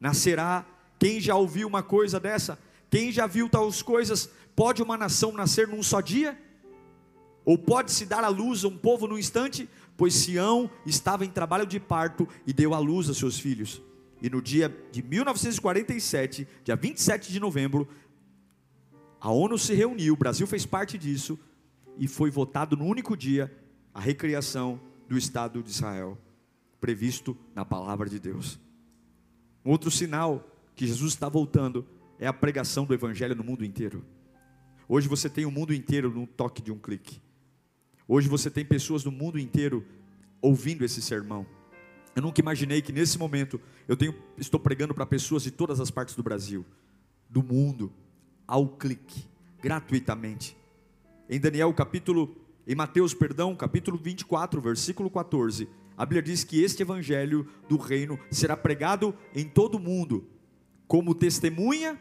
Nascerá 0.00 0.64
quem 0.98 1.20
já 1.20 1.34
ouviu 1.34 1.68
uma 1.68 1.82
coisa 1.82 2.18
dessa? 2.18 2.58
Quem 2.90 3.12
já 3.12 3.26
viu 3.26 3.48
tais 3.48 3.82
coisas? 3.82 4.30
Pode 4.56 4.82
uma 4.82 4.96
nação 4.96 5.32
nascer 5.32 5.68
num 5.68 5.82
só 5.82 6.00
dia? 6.00 6.38
Ou 7.44 7.56
pode 7.56 7.92
se 7.92 8.04
dar 8.04 8.24
à 8.24 8.28
luz 8.28 8.64
a 8.64 8.68
um 8.68 8.76
povo 8.76 9.06
num 9.06 9.18
instante? 9.18 9.68
pois 9.98 10.14
Sião 10.14 10.70
estava 10.86 11.26
em 11.26 11.28
trabalho 11.28 11.66
de 11.66 11.80
parto 11.80 12.26
e 12.46 12.52
deu 12.52 12.72
à 12.72 12.78
luz 12.78 13.10
a 13.10 13.14
seus 13.14 13.36
filhos. 13.36 13.82
E 14.22 14.30
no 14.30 14.40
dia 14.40 14.74
de 14.92 15.02
1947, 15.02 16.46
dia 16.62 16.76
27 16.76 17.32
de 17.32 17.40
novembro, 17.40 17.86
a 19.20 19.32
ONU 19.32 19.58
se 19.58 19.74
reuniu, 19.74 20.14
o 20.14 20.16
Brasil 20.16 20.46
fez 20.46 20.64
parte 20.64 20.96
disso, 20.96 21.36
e 21.98 22.06
foi 22.06 22.30
votado 22.30 22.76
no 22.76 22.84
único 22.84 23.16
dia 23.16 23.52
a 23.92 23.98
recriação 23.98 24.80
do 25.08 25.18
Estado 25.18 25.64
de 25.64 25.70
Israel, 25.70 26.16
previsto 26.80 27.36
na 27.52 27.64
palavra 27.64 28.08
de 28.08 28.20
Deus. 28.20 28.56
Outro 29.64 29.90
sinal 29.90 30.48
que 30.78 30.86
Jesus 30.86 31.12
está 31.12 31.28
voltando 31.28 31.84
é 32.20 32.28
a 32.28 32.32
pregação 32.32 32.84
do 32.84 32.94
Evangelho 32.94 33.34
no 33.34 33.42
mundo 33.42 33.64
inteiro. 33.64 34.04
Hoje 34.88 35.08
você 35.08 35.28
tem 35.28 35.44
o 35.44 35.50
mundo 35.50 35.74
inteiro 35.74 36.08
no 36.08 36.24
toque 36.24 36.62
de 36.62 36.70
um 36.70 36.78
clique. 36.78 37.20
Hoje 38.06 38.28
você 38.28 38.48
tem 38.48 38.64
pessoas 38.64 39.04
no 39.04 39.10
mundo 39.10 39.40
inteiro 39.40 39.84
ouvindo 40.40 40.84
esse 40.84 41.02
sermão. 41.02 41.44
Eu 42.14 42.22
nunca 42.22 42.40
imaginei 42.40 42.80
que 42.80 42.92
nesse 42.92 43.18
momento 43.18 43.60
eu 43.88 43.96
tenho, 43.96 44.14
estou 44.38 44.60
pregando 44.60 44.94
para 44.94 45.04
pessoas 45.04 45.42
de 45.42 45.50
todas 45.50 45.80
as 45.80 45.90
partes 45.90 46.14
do 46.14 46.22
Brasil, 46.22 46.64
do 47.28 47.42
mundo, 47.42 47.92
ao 48.46 48.68
clique, 48.68 49.26
gratuitamente. 49.60 50.56
Em 51.28 51.40
Daniel 51.40 51.74
capítulo, 51.74 52.36
em 52.68 52.76
Mateus, 52.76 53.12
perdão, 53.12 53.52
capítulo 53.56 53.98
24, 53.98 54.60
versículo 54.60 55.10
14, 55.10 55.68
a 55.96 56.06
Bíblia 56.06 56.22
diz 56.22 56.44
que 56.44 56.62
este 56.62 56.82
evangelho 56.82 57.48
do 57.68 57.76
reino 57.76 58.16
será 58.30 58.56
pregado 58.56 59.12
em 59.34 59.44
todo 59.44 59.74
o 59.74 59.80
mundo, 59.80 60.24
como 60.88 61.14
testemunha 61.14 61.96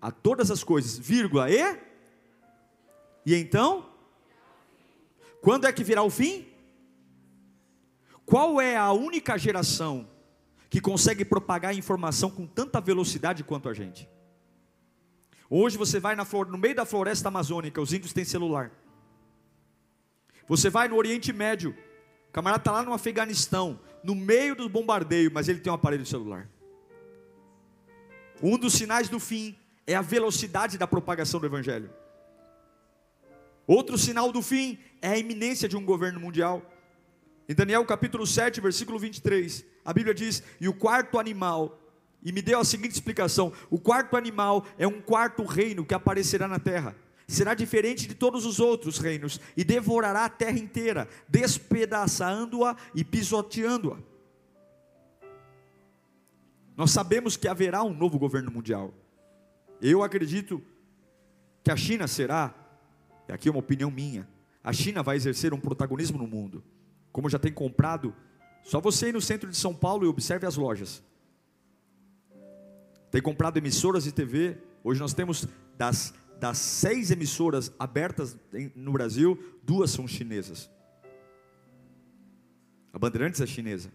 a 0.00 0.10
todas 0.10 0.50
as 0.50 0.62
coisas, 0.62 0.98
vírgula, 0.98 1.48
e 1.50 1.92
e 3.24 3.34
então 3.36 3.88
quando 5.40 5.66
é 5.66 5.72
que 5.72 5.82
virá 5.82 6.02
o 6.02 6.10
fim? 6.10 6.46
Qual 8.26 8.60
é 8.60 8.76
a 8.76 8.92
única 8.92 9.36
geração 9.38 10.08
que 10.68 10.80
consegue 10.80 11.24
propagar 11.24 11.74
informação 11.74 12.30
com 12.30 12.46
tanta 12.46 12.80
velocidade 12.80 13.42
quanto 13.44 13.68
a 13.68 13.74
gente? 13.74 14.08
Hoje 15.50 15.76
você 15.76 16.00
vai 16.00 16.16
no 16.16 16.58
meio 16.58 16.74
da 16.74 16.84
floresta 16.84 17.28
amazônica, 17.28 17.80
os 17.80 17.92
índios 17.92 18.12
têm 18.12 18.24
celular. 18.24 18.70
Você 20.48 20.70
vai 20.70 20.88
no 20.88 20.96
Oriente 20.96 21.32
Médio, 21.32 21.76
o 22.28 22.32
camarada 22.32 22.60
está 22.60 22.72
lá 22.72 22.82
no 22.82 22.92
Afeganistão, 22.92 23.78
no 24.02 24.14
meio 24.14 24.56
do 24.56 24.68
bombardeio, 24.68 25.30
mas 25.32 25.48
ele 25.48 25.60
tem 25.60 25.70
um 25.70 25.74
aparelho 25.74 26.06
celular. 26.06 26.48
Um 28.42 28.58
dos 28.58 28.72
sinais 28.72 29.08
do 29.08 29.20
fim 29.20 29.56
é 29.86 29.94
a 29.94 30.02
velocidade 30.02 30.76
da 30.76 30.86
propagação 30.86 31.38
do 31.38 31.46
Evangelho. 31.46 31.90
Outro 33.66 33.96
sinal 33.96 34.32
do 34.32 34.42
fim 34.42 34.80
é 35.00 35.10
a 35.10 35.18
iminência 35.18 35.68
de 35.68 35.76
um 35.76 35.84
governo 35.84 36.18
mundial. 36.18 36.60
Em 37.48 37.54
Daniel 37.54 37.84
capítulo 37.84 38.26
7, 38.26 38.60
versículo 38.60 38.98
23, 38.98 39.64
a 39.84 39.92
Bíblia 39.92 40.12
diz: 40.12 40.42
E 40.60 40.68
o 40.68 40.74
quarto 40.74 41.20
animal 41.20 41.78
e 42.20 42.32
me 42.32 42.42
deu 42.42 42.58
a 42.58 42.64
seguinte 42.64 42.92
explicação: 42.92 43.52
o 43.70 43.78
quarto 43.78 44.16
animal 44.16 44.66
é 44.76 44.88
um 44.88 45.00
quarto 45.00 45.44
reino 45.44 45.84
que 45.84 45.94
aparecerá 45.94 46.48
na 46.48 46.58
terra. 46.58 46.96
Será 47.28 47.54
diferente 47.54 48.08
de 48.08 48.14
todos 48.14 48.44
os 48.44 48.58
outros 48.58 48.98
reinos 48.98 49.40
e 49.56 49.62
devorará 49.62 50.24
a 50.24 50.28
terra 50.28 50.58
inteira, 50.58 51.08
despedaçando-a 51.28 52.76
e 52.92 53.04
pisoteando-a. 53.04 54.11
Nós 56.82 56.90
sabemos 56.90 57.36
que 57.36 57.46
haverá 57.46 57.84
um 57.84 57.94
novo 57.94 58.18
governo 58.18 58.50
mundial. 58.50 58.92
Eu 59.80 60.02
acredito 60.02 60.60
que 61.62 61.70
a 61.70 61.76
China 61.76 62.08
será, 62.08 62.52
e 63.28 63.32
aqui 63.32 63.48
é 63.48 63.52
uma 63.52 63.60
opinião 63.60 63.88
minha, 63.88 64.28
a 64.64 64.72
China 64.72 65.00
vai 65.00 65.14
exercer 65.14 65.54
um 65.54 65.60
protagonismo 65.60 66.18
no 66.18 66.26
mundo. 66.26 66.60
Como 67.12 67.30
já 67.30 67.38
tem 67.38 67.52
comprado, 67.52 68.12
só 68.64 68.80
você 68.80 69.10
ir 69.10 69.12
no 69.12 69.20
centro 69.20 69.48
de 69.48 69.56
São 69.56 69.72
Paulo 69.72 70.04
e 70.04 70.08
observe 70.08 70.44
as 70.44 70.56
lojas 70.56 71.00
tem 73.12 73.22
comprado 73.22 73.58
emissoras 73.58 74.02
de 74.02 74.10
TV. 74.10 74.58
Hoje 74.82 74.98
nós 74.98 75.14
temos 75.14 75.46
das, 75.78 76.12
das 76.40 76.58
seis 76.58 77.12
emissoras 77.12 77.70
abertas 77.78 78.36
no 78.74 78.90
Brasil, 78.90 79.38
duas 79.62 79.92
são 79.92 80.08
chinesas. 80.08 80.68
A 82.92 82.98
Bandeirantes 82.98 83.40
é 83.40 83.46
chinesa. 83.46 83.92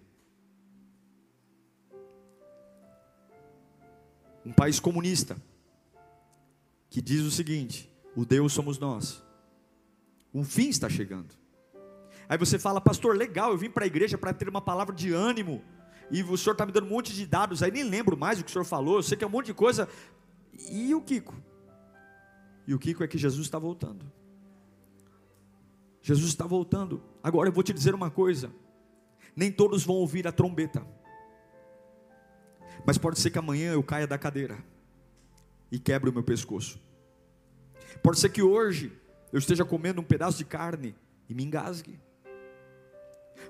Um 4.47 4.53
país 4.53 4.79
comunista 4.79 5.36
que 6.89 7.01
diz 7.01 7.21
o 7.23 7.31
seguinte: 7.31 7.91
o 8.15 8.25
Deus 8.25 8.53
somos 8.53 8.79
nós. 8.79 9.21
Um 10.33 10.45
fim 10.45 10.69
está 10.69 10.89
chegando. 10.89 11.36
Aí 12.29 12.38
você 12.38 12.57
fala, 12.57 12.79
pastor, 12.79 13.17
legal, 13.17 13.51
eu 13.51 13.57
vim 13.57 13.69
para 13.69 13.83
a 13.83 13.88
igreja 13.88 14.17
para 14.17 14.33
ter 14.33 14.47
uma 14.47 14.62
palavra 14.62 14.95
de 14.95 15.12
ânimo 15.12 15.62
e 16.10 16.23
o 16.23 16.38
senhor 16.38 16.53
está 16.53 16.65
me 16.65 16.71
dando 16.71 16.88
um 16.88 16.91
monte 16.91 17.13
de 17.13 17.25
dados 17.25 17.62
aí, 17.62 17.71
nem 17.71 17.83
lembro 17.83 18.15
mais 18.15 18.39
o 18.39 18.43
que 18.43 18.49
o 18.49 18.53
senhor 18.53 18.63
falou, 18.63 18.95
eu 18.95 19.03
sei 19.03 19.17
que 19.17 19.23
é 19.25 19.27
um 19.27 19.29
monte 19.29 19.47
de 19.47 19.53
coisa. 19.53 19.88
E 20.71 20.95
o 20.95 21.01
Kiko? 21.01 21.36
E 22.65 22.73
o 22.73 22.79
Kiko 22.79 23.03
é 23.03 23.07
que 23.07 23.17
Jesus 23.17 23.45
está 23.45 23.60
voltando. 23.60 24.10
Jesus 26.01 26.29
está 26.29 26.45
voltando. 26.45 27.03
Agora 27.21 27.49
eu 27.49 27.53
vou 27.53 27.63
te 27.63 27.73
dizer 27.73 27.93
uma 27.93 28.10
coisa: 28.10 28.49
nem 29.36 29.51
todos 29.51 29.83
vão 29.83 29.97
ouvir 29.97 30.25
a 30.25 30.31
trombeta, 30.31 30.86
mas 32.88 32.97
pode 32.97 33.19
ser 33.19 33.32
que 33.32 33.38
amanhã 33.38 33.73
eu 33.73 33.84
caia 33.84 34.08
da 34.08 34.17
cadeira 34.17 34.58
e 35.69 35.78
quebre 35.78 36.10
o 36.10 36.13
meu 36.13 36.23
pescoço. 36.23 36.80
Pode 38.02 38.17
ser 38.17 38.30
que 38.30 38.41
hoje 38.41 38.93
eu 39.34 39.39
esteja 39.39 39.65
comendo 39.65 40.00
um 40.00 40.06
pedaço 40.06 40.38
de 40.38 40.45
carne 40.45 40.95
e 41.28 41.34
me 41.34 41.43
engasgue. 41.43 42.00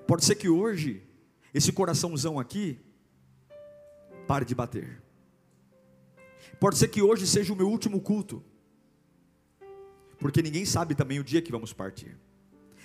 Pode 0.08 0.24
ser 0.24 0.34
que 0.34 0.48
hoje 0.48 1.06
esse 1.54 1.70
coraçãozão 1.70 2.36
aqui 2.36 2.80
pare 4.26 4.44
de 4.44 4.56
bater. 4.56 5.00
Pode 6.58 6.76
ser 6.76 6.88
que 6.88 7.00
hoje 7.00 7.24
seja 7.24 7.52
o 7.52 7.56
meu 7.56 7.68
último 7.68 8.00
culto, 8.00 8.42
porque 10.18 10.42
ninguém 10.42 10.64
sabe 10.64 10.96
também 10.96 11.20
o 11.20 11.24
dia 11.24 11.40
que 11.40 11.52
vamos 11.52 11.72
partir. 11.72 12.18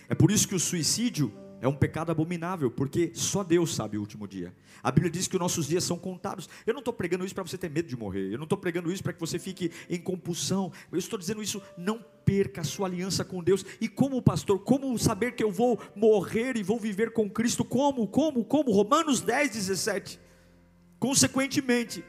É 0.07 0.13
por 0.13 0.29
isso 0.29 0.47
que 0.47 0.53
o 0.53 0.59
suicídio 0.59 1.33
é 1.63 1.67
um 1.67 1.73
pecado 1.73 2.11
abominável, 2.11 2.69
porque 2.69 3.13
só 3.13 3.41
Deus 3.41 3.73
sabe 3.73 3.97
o 3.97 4.01
último 4.01 4.27
dia. 4.27 4.53
A 4.83 4.91
Bíblia 4.91 5.09
diz 5.09 5.29
que 5.29 5.37
os 5.37 5.39
nossos 5.39 5.65
dias 5.65 5.85
são 5.85 5.97
contados. 5.97 6.49
Eu 6.67 6.73
não 6.73 6.79
estou 6.79 6.93
pregando 6.93 7.23
isso 7.23 7.33
para 7.33 7.45
você 7.45 7.57
ter 7.57 7.69
medo 7.69 7.87
de 7.87 7.95
morrer. 7.95 8.33
Eu 8.33 8.37
não 8.37 8.43
estou 8.43 8.57
pregando 8.57 8.91
isso 8.91 9.01
para 9.01 9.13
que 9.13 9.19
você 9.21 9.39
fique 9.39 9.71
em 9.89 9.97
compulsão. 9.97 10.73
Eu 10.91 10.99
estou 10.99 11.17
dizendo 11.17 11.41
isso, 11.41 11.61
não 11.77 12.03
perca 12.25 12.59
a 12.59 12.63
sua 12.65 12.87
aliança 12.87 13.23
com 13.23 13.41
Deus. 13.41 13.65
E 13.79 13.87
como 13.87 14.21
pastor, 14.21 14.59
como 14.59 14.99
saber 14.99 15.35
que 15.35 15.43
eu 15.43 15.53
vou 15.53 15.79
morrer 15.95 16.57
e 16.57 16.63
vou 16.63 16.77
viver 16.77 17.13
com 17.13 17.29
Cristo? 17.29 17.63
Como, 17.63 18.05
como, 18.09 18.43
como? 18.43 18.69
Romanos 18.69 19.21
10, 19.21 19.51
17. 19.51 20.19
Consequentemente, 20.99 22.03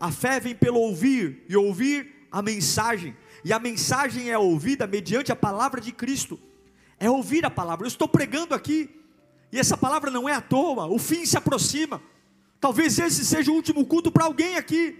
a 0.00 0.10
fé 0.10 0.40
vem 0.40 0.56
pelo 0.56 0.80
ouvir, 0.80 1.44
e 1.48 1.56
ouvir 1.56 2.26
a 2.32 2.42
mensagem. 2.42 3.16
E 3.44 3.52
a 3.52 3.60
mensagem 3.60 4.32
é 4.32 4.36
ouvida 4.36 4.84
mediante 4.84 5.30
a 5.30 5.36
palavra 5.36 5.80
de 5.80 5.92
Cristo 5.92 6.40
é 6.98 7.10
ouvir 7.10 7.44
a 7.44 7.50
palavra. 7.50 7.84
Eu 7.84 7.88
estou 7.88 8.08
pregando 8.08 8.54
aqui, 8.54 8.90
e 9.52 9.58
essa 9.58 9.76
palavra 9.76 10.10
não 10.10 10.28
é 10.28 10.32
à 10.32 10.40
toa, 10.40 10.86
o 10.86 10.98
fim 10.98 11.24
se 11.24 11.36
aproxima. 11.36 12.00
Talvez 12.60 12.98
esse 12.98 13.24
seja 13.24 13.50
o 13.50 13.54
último 13.54 13.84
culto 13.84 14.10
para 14.10 14.24
alguém 14.24 14.56
aqui, 14.56 14.96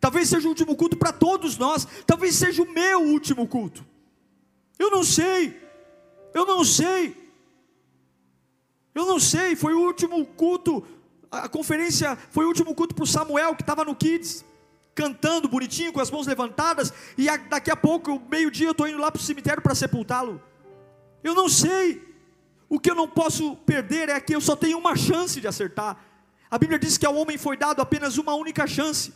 talvez 0.00 0.28
seja 0.28 0.46
o 0.46 0.50
último 0.50 0.74
culto 0.76 0.96
para 0.96 1.12
todos 1.12 1.56
nós, 1.56 1.86
talvez 2.06 2.34
seja 2.34 2.62
o 2.62 2.72
meu 2.72 3.00
último 3.02 3.46
culto. 3.46 3.84
Eu 4.78 4.90
não 4.90 5.04
sei, 5.04 5.56
eu 6.34 6.44
não 6.44 6.64
sei, 6.64 7.16
eu 8.94 9.06
não 9.06 9.20
sei. 9.20 9.54
Foi 9.54 9.74
o 9.74 9.80
último 9.80 10.24
culto, 10.26 10.84
a 11.30 11.48
conferência 11.48 12.18
foi 12.30 12.44
o 12.44 12.48
último 12.48 12.74
culto 12.74 12.94
para 12.94 13.04
o 13.04 13.06
Samuel 13.06 13.54
que 13.54 13.62
estava 13.62 13.84
no 13.84 13.94
Kids 13.94 14.44
cantando 14.94 15.48
bonitinho, 15.48 15.92
com 15.92 16.00
as 16.00 16.10
mãos 16.10 16.26
levantadas, 16.26 16.92
e 17.16 17.26
daqui 17.48 17.70
a 17.70 17.76
pouco, 17.76 18.20
meio-dia, 18.30 18.66
eu 18.66 18.72
estou 18.72 18.86
indo 18.86 18.98
lá 18.98 19.10
para 19.10 19.20
o 19.20 19.22
cemitério 19.22 19.62
para 19.62 19.74
sepultá-lo. 19.74 20.42
Eu 21.22 21.34
não 21.34 21.48
sei. 21.48 22.02
O 22.68 22.80
que 22.80 22.90
eu 22.90 22.94
não 22.94 23.06
posso 23.06 23.54
perder 23.56 24.08
é 24.08 24.20
que 24.20 24.34
eu 24.34 24.40
só 24.40 24.56
tenho 24.56 24.78
uma 24.78 24.96
chance 24.96 25.40
de 25.40 25.46
acertar. 25.46 25.96
A 26.50 26.58
Bíblia 26.58 26.78
diz 26.78 26.98
que 26.98 27.06
ao 27.06 27.14
homem 27.14 27.38
foi 27.38 27.56
dado 27.56 27.80
apenas 27.80 28.18
uma 28.18 28.34
única 28.34 28.66
chance, 28.66 29.12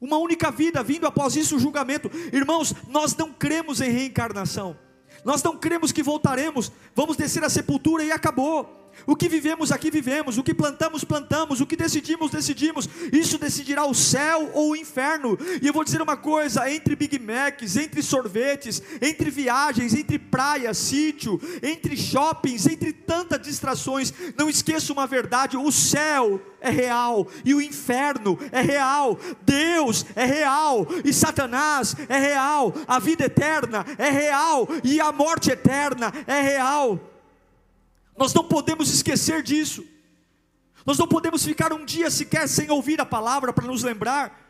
uma 0.00 0.18
única 0.18 0.50
vida, 0.50 0.82
vindo 0.82 1.06
após 1.06 1.34
isso 1.36 1.56
o 1.56 1.58
julgamento. 1.58 2.10
Irmãos, 2.32 2.74
nós 2.88 3.16
não 3.16 3.32
cremos 3.32 3.80
em 3.80 3.90
reencarnação, 3.90 4.76
nós 5.24 5.42
não 5.42 5.56
cremos 5.56 5.90
que 5.90 6.02
voltaremos, 6.02 6.70
vamos 6.94 7.16
descer 7.16 7.42
à 7.42 7.48
sepultura 7.48 8.04
e 8.04 8.12
acabou. 8.12 8.83
O 9.06 9.16
que 9.16 9.28
vivemos 9.28 9.70
aqui, 9.72 9.90
vivemos. 9.90 10.38
O 10.38 10.42
que 10.42 10.54
plantamos, 10.54 11.04
plantamos. 11.04 11.60
O 11.60 11.66
que 11.66 11.76
decidimos, 11.76 12.30
decidimos. 12.30 12.88
Isso 13.12 13.38
decidirá 13.38 13.84
o 13.86 13.94
céu 13.94 14.50
ou 14.54 14.70
o 14.70 14.76
inferno. 14.76 15.38
E 15.60 15.66
eu 15.66 15.72
vou 15.72 15.84
dizer 15.84 16.00
uma 16.00 16.16
coisa: 16.16 16.70
entre 16.70 16.96
Big 16.96 17.18
Macs, 17.18 17.76
entre 17.76 18.02
sorvetes, 18.02 18.82
entre 19.00 19.30
viagens, 19.30 19.94
entre 19.94 20.18
praia, 20.18 20.72
sítio, 20.72 21.40
entre 21.62 21.96
shoppings, 21.96 22.66
entre 22.66 22.92
tantas 22.92 23.40
distrações, 23.40 24.12
não 24.36 24.48
esqueça 24.48 24.92
uma 24.92 25.06
verdade: 25.06 25.56
o 25.56 25.70
céu 25.70 26.40
é 26.60 26.70
real 26.70 27.28
e 27.44 27.54
o 27.54 27.60
inferno 27.60 28.38
é 28.50 28.62
real. 28.62 29.18
Deus 29.42 30.06
é 30.16 30.24
real 30.24 30.86
e 31.04 31.12
Satanás 31.12 31.94
é 32.08 32.18
real. 32.18 32.74
A 32.88 32.98
vida 32.98 33.26
eterna 33.26 33.84
é 33.98 34.10
real 34.10 34.66
e 34.82 35.00
a 35.00 35.12
morte 35.12 35.50
eterna 35.50 36.12
é 36.26 36.40
real. 36.40 37.13
Nós 38.16 38.32
não 38.32 38.44
podemos 38.44 38.92
esquecer 38.92 39.42
disso. 39.42 39.84
Nós 40.86 40.98
não 40.98 41.06
podemos 41.06 41.44
ficar 41.44 41.72
um 41.72 41.84
dia 41.84 42.10
sequer 42.10 42.48
sem 42.48 42.70
ouvir 42.70 43.00
a 43.00 43.06
palavra 43.06 43.52
para 43.52 43.66
nos 43.66 43.82
lembrar. 43.82 44.40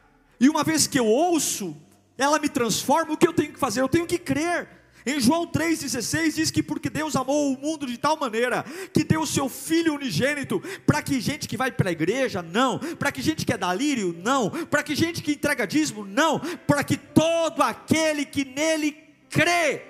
E 0.41 0.49
uma 0.49 0.65
vez 0.65 0.87
que 0.87 0.99
eu 0.99 1.07
ouço, 1.07 1.77
ela 2.19 2.39
me 2.39 2.49
transforma, 2.49 3.13
o 3.13 3.17
que 3.17 3.27
eu 3.27 3.33
tenho 3.33 3.53
que 3.53 3.59
fazer? 3.59 3.81
Eu 3.81 3.89
tenho 3.89 4.07
que 4.07 4.19
crer. 4.19 4.69
Em 5.07 5.21
João 5.21 5.47
3,16 5.47 6.35
diz 6.35 6.51
que 6.51 6.63
porque 6.63 6.89
Deus 6.89 7.15
amou 7.15 7.53
o 7.53 7.59
mundo 7.59 7.87
de 7.87 7.99
tal 7.99 8.17
maneira 8.17 8.65
que 8.93 9.05
deu 9.05 9.21
o 9.21 9.27
seu 9.27 9.51
Filho 9.51 9.95
unigênito, 9.95 10.63
para 10.87 11.03
que 11.03 11.21
gente 11.21 11.47
que 11.47 11.59
vai 11.59 11.71
para 11.71 11.91
a 11.91 11.93
igreja, 11.93 12.41
não, 12.41 12.79
para 12.79 13.13
que 13.13 13.21
gente 13.21 13.45
que 13.45 13.53
é 13.53 13.59
da 13.59 13.73
lírio, 13.75 14.17
não, 14.25 14.49
para 14.49 14.83
que 14.83 14.97
gente 14.97 15.23
que 15.23 15.33
entrega 15.33 15.67
dízimo, 15.67 16.07
não, 16.07 16.41
para 16.67 16.83
que 16.83 16.97
todo 16.97 17.61
aquele 17.61 18.25
que 18.25 18.47
nele 18.47 18.97
crê, 19.29 19.83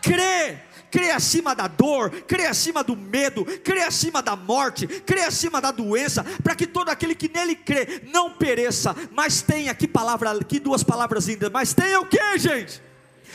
crê, 0.00 0.60
crê 0.90 1.10
acima 1.10 1.54
da 1.54 1.66
dor, 1.66 2.10
crê 2.26 2.46
acima 2.46 2.82
do 2.82 2.96
medo, 2.96 3.44
crê 3.62 3.82
acima 3.82 4.22
da 4.22 4.36
morte, 4.36 4.86
crê 4.86 5.22
acima 5.22 5.60
da 5.60 5.70
doença, 5.70 6.24
para 6.42 6.54
que 6.54 6.66
todo 6.66 6.88
aquele 6.88 7.14
que 7.14 7.30
nele 7.32 7.54
crê 7.54 8.02
não 8.12 8.30
pereça, 8.30 8.94
mas 9.12 9.42
tenha, 9.42 9.74
que 9.74 9.86
palavra, 9.86 10.42
que 10.44 10.58
duas 10.58 10.82
palavras 10.82 11.26
lindas, 11.26 11.50
mas 11.50 11.72
tenha 11.72 12.00
o 12.00 12.06
que, 12.06 12.38
gente? 12.38 12.88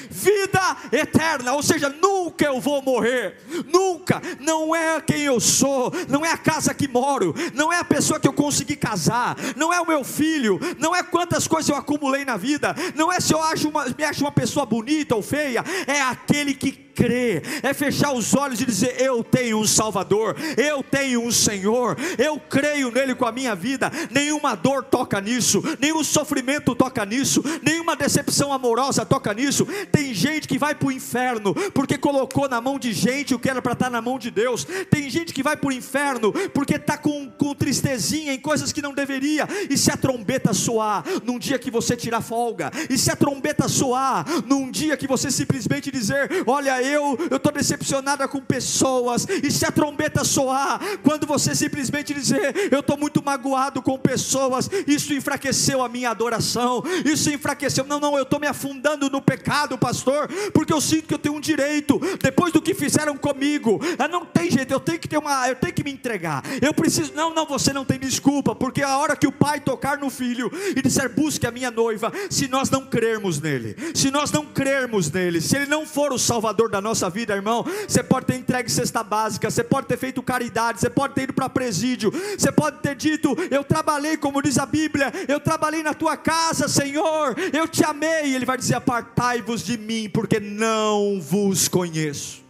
vida 0.10 0.78
eterna, 0.92 1.54
ou 1.54 1.64
seja, 1.64 1.90
nunca 1.90 2.46
eu 2.46 2.60
vou 2.60 2.82
morrer, 2.82 3.38
nunca, 3.72 4.22
não 4.40 4.76
é 4.76 5.00
quem 5.02 5.22
eu 5.22 5.40
sou, 5.40 5.92
não 6.10 6.26
é 6.26 6.32
a 6.32 6.38
casa 6.38 6.74
que 6.74 6.88
moro, 6.88 7.34
não 7.54 7.72
é 7.72 7.80
a 7.80 7.84
pessoa 7.84 8.20
que 8.20 8.28
eu 8.28 8.34
consegui 8.34 8.76
casar, 8.76 9.36
não 9.56 9.72
é 9.72 9.80
o 9.80 9.88
meu 9.88 10.04
filho, 10.04 10.60
não 10.78 10.96
é 10.96 11.04
quantas 11.04 11.48
coisas 11.48 11.70
eu 11.70 11.76
acumulei 11.76 12.26
na 12.26 12.38
vida, 12.38 12.76
não 12.96 13.12
é 13.12 13.20
se 13.20 13.34
eu 13.34 13.42
acho 13.42 13.70
uma, 13.70 13.86
me 13.86 14.04
acho 14.04 14.24
uma 14.24 14.32
pessoa 14.32 14.66
bonita 14.66 15.16
ou 15.16 15.22
feia, 15.22 15.64
é 15.88 16.02
aquele 16.02 16.54
que 16.54 16.72
crer, 16.94 17.44
é 17.62 17.74
fechar 17.74 18.14
os 18.14 18.34
olhos 18.34 18.62
e 18.62 18.66
dizer: 18.66 19.00
Eu 19.00 19.24
tenho 19.24 19.60
um 19.60 19.68
Salvador, 19.68 20.36
eu 20.58 20.84
tenho 20.84 21.22
um 21.22 21.32
Senhor, 21.32 21.98
eu 22.18 22.40
creio 22.40 22.92
nele 22.92 23.16
com 23.16 23.26
a 23.26 23.32
minha 23.32 23.56
vida. 23.56 23.92
Nenhuma 24.12 24.56
dor 24.56 24.84
toca 24.84 25.20
nisso, 25.20 25.62
nenhum 25.80 26.04
sofrimento 26.04 26.76
toca 26.76 27.06
nisso, 27.06 27.44
nenhuma 27.62 27.96
decepção 27.96 28.54
amorosa 28.54 29.06
toca 29.06 29.34
nisso. 29.34 29.66
Tem 29.92 30.14
gente 30.14 30.48
que 30.48 30.58
vai 30.58 30.76
para 30.76 30.88
o 30.88 30.92
inferno 30.92 31.54
porque 31.74 31.98
colocou 31.98 32.48
na 32.48 32.62
mão 32.62 32.78
de 32.78 32.94
gente 32.94 33.34
o 33.34 33.40
que 33.40 33.50
era 33.50 33.62
para 33.62 33.74
estar 33.74 33.86
tá 33.86 33.92
na 33.92 34.02
mão 34.02 34.20
de 34.20 34.30
Deus. 34.30 34.66
Tem 34.90 35.10
gente 35.10 35.34
que 35.34 35.44
vai 35.44 35.58
para 35.58 35.70
o 35.70 35.72
inferno 35.72 36.32
porque 36.54 36.76
está 36.76 36.98
com, 36.98 37.30
com 37.32 37.56
tristezinha 37.56 38.34
em 38.34 38.40
coisas 38.40 38.72
que 38.72 38.82
não 38.82 38.94
deveria. 38.94 39.48
E 39.70 39.78
se 39.78 39.92
a 39.92 39.98
trombeta 39.98 40.54
soar 40.54 41.04
num 41.24 41.40
dia 41.40 41.58
que 41.58 41.72
você 41.72 41.96
tirar 41.96 42.22
folga, 42.22 42.72
e 42.90 42.98
se 42.98 43.12
a 43.12 43.16
trombeta 43.16 43.68
soar 43.68 44.26
num 44.46 44.70
dia 44.70 44.98
que 44.98 45.08
você 45.08 45.32
simplesmente 45.32 45.92
dizer: 45.92 46.30
Olha, 46.46 46.83
eu 46.84 47.18
estou 47.36 47.52
decepcionada 47.52 48.28
com 48.28 48.40
pessoas, 48.40 49.28
e 49.44 49.52
se 49.52 49.66
a 49.66 49.72
trombeta 49.72 50.24
soar, 50.24 50.80
quando 51.02 51.26
você 51.26 51.56
simplesmente 51.56 52.14
dizer, 52.14 52.70
eu 52.72 52.80
estou 52.80 52.98
muito 52.98 53.24
magoado 53.24 53.82
com 53.82 53.98
pessoas, 53.98 54.70
isso 54.88 55.14
enfraqueceu 55.14 55.84
a 55.84 55.90
minha 55.90 56.10
adoração, 56.10 56.84
isso 57.06 57.30
enfraqueceu, 57.32 57.86
não, 57.86 58.00
não, 58.00 58.18
eu 58.18 58.24
estou 58.24 58.40
me 58.40 58.48
afundando 58.48 59.10
no 59.10 59.22
pecado, 59.22 59.78
pastor, 59.78 60.28
porque 60.54 60.74
eu 60.74 60.82
sinto 60.82 61.08
que 61.08 61.14
eu 61.14 61.20
tenho 61.20 61.36
um 61.36 61.40
direito, 61.40 62.00
depois 62.22 62.52
do 62.52 62.62
que 62.62 62.74
fizeram 62.74 63.18
comigo, 63.18 63.80
ah, 63.98 64.08
não 64.08 64.26
tem 64.26 64.52
jeito, 64.52 64.72
eu 64.72 64.80
tenho 64.80 65.00
que 65.00 65.08
ter 65.08 65.18
uma, 65.18 65.48
eu 65.48 65.56
tenho 65.56 65.74
que 65.74 65.84
me 65.84 65.92
entregar, 65.92 66.44
eu 66.62 66.74
preciso, 66.74 67.14
não, 67.14 67.34
não, 67.34 67.46
você 67.46 67.72
não 67.72 67.86
tem 67.86 68.00
desculpa, 68.00 68.56
porque 68.56 68.82
a 68.82 68.98
hora 68.98 69.16
que 69.16 69.28
o 69.28 69.32
pai 69.32 69.60
tocar 69.60 69.98
no 69.98 70.10
filho 70.10 70.52
e 70.76 70.82
disser, 70.82 71.10
busque 71.10 71.48
a 71.48 71.52
minha 71.52 71.72
noiva, 71.72 72.12
se 72.30 72.48
nós 72.48 72.70
não 72.70 72.86
crermos 72.86 73.40
nele, 73.40 73.76
se 73.94 74.12
nós 74.12 74.32
não 74.32 74.46
crermos 74.46 75.12
nele, 75.12 75.42
se 75.42 75.56
ele 75.56 75.66
não 75.66 75.86
for 75.86 76.12
o 76.12 76.20
salvador 76.20 76.70
da 76.74 76.82
nossa 76.82 77.10
vida, 77.10 77.36
irmão. 77.36 77.64
Você 77.88 78.04
pode 78.04 78.26
ter 78.26 78.36
entregue 78.36 78.70
cesta 78.70 79.04
básica, 79.04 79.50
você 79.50 79.64
pode 79.64 79.88
ter 79.88 79.98
feito 79.98 80.24
caridade, 80.24 80.80
você 80.80 80.90
pode 80.90 81.14
ter 81.14 81.24
ido 81.24 81.34
para 81.34 81.48
presídio, 81.48 82.12
você 82.12 82.52
pode 82.52 82.80
ter 82.80 82.96
dito: 82.96 83.36
Eu 83.52 83.64
trabalhei, 83.64 84.18
como 84.18 84.42
diz 84.42 84.58
a 84.58 84.66
Bíblia, 84.66 85.12
eu 85.28 85.40
trabalhei 85.40 85.84
na 85.84 85.94
tua 85.94 86.18
casa, 86.18 86.68
Senhor, 86.68 87.36
eu 87.54 87.68
te 87.68 87.84
amei. 87.86 88.34
Ele 88.34 88.46
vai 88.46 88.58
dizer: 88.58 88.76
Apartai-vos 88.76 89.64
de 89.64 89.78
mim, 89.78 90.10
porque 90.10 90.40
não 90.40 91.22
vos 91.22 91.68
conheço. 91.68 92.44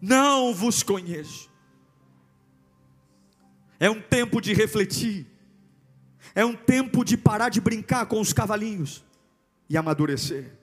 Não 0.00 0.54
vos 0.54 0.82
conheço. 0.82 1.50
É 3.78 3.90
um 3.90 4.00
tempo 4.00 4.40
de 4.40 4.54
refletir, 4.54 5.26
é 6.34 6.44
um 6.44 6.54
tempo 6.54 7.04
de 7.04 7.16
parar 7.16 7.50
de 7.50 7.60
brincar 7.60 8.06
com 8.06 8.20
os 8.20 8.32
cavalinhos 8.32 9.04
e 9.68 9.76
amadurecer. 9.76 10.59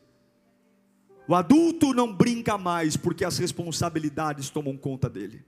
O 1.28 1.36
adulto 1.36 1.94
não 1.94 2.13
brinca 2.13 2.58
mais 2.58 2.96
porque 2.96 3.26
as 3.26 3.38
responsabilidades 3.38 4.50
tomam 4.50 4.78
conta 4.78 5.10
dele. 5.10 5.46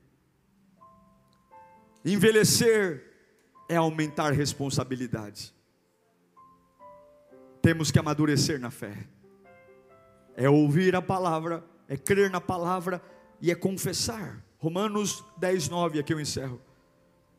Envelhecer 2.03 3.09
é 3.69 3.77
aumentar 3.77 4.33
responsabilidades. 4.33 5.53
Temos 7.61 7.91
que 7.91 7.99
amadurecer 7.99 8.59
na 8.59 8.71
fé. 8.71 9.07
É 10.35 10.49
ouvir 10.49 10.95
a 10.95 11.01
palavra, 11.01 11.63
é 11.87 11.95
crer 11.95 12.29
na 12.29 12.41
palavra 12.41 13.01
e 13.41 13.51
é 13.51 13.55
confessar. 13.55 14.43
Romanos 14.57 15.23
10, 15.37 15.69
9, 15.69 15.99
aqui 15.99 16.13
eu 16.13 16.19
encerro. 16.19 16.61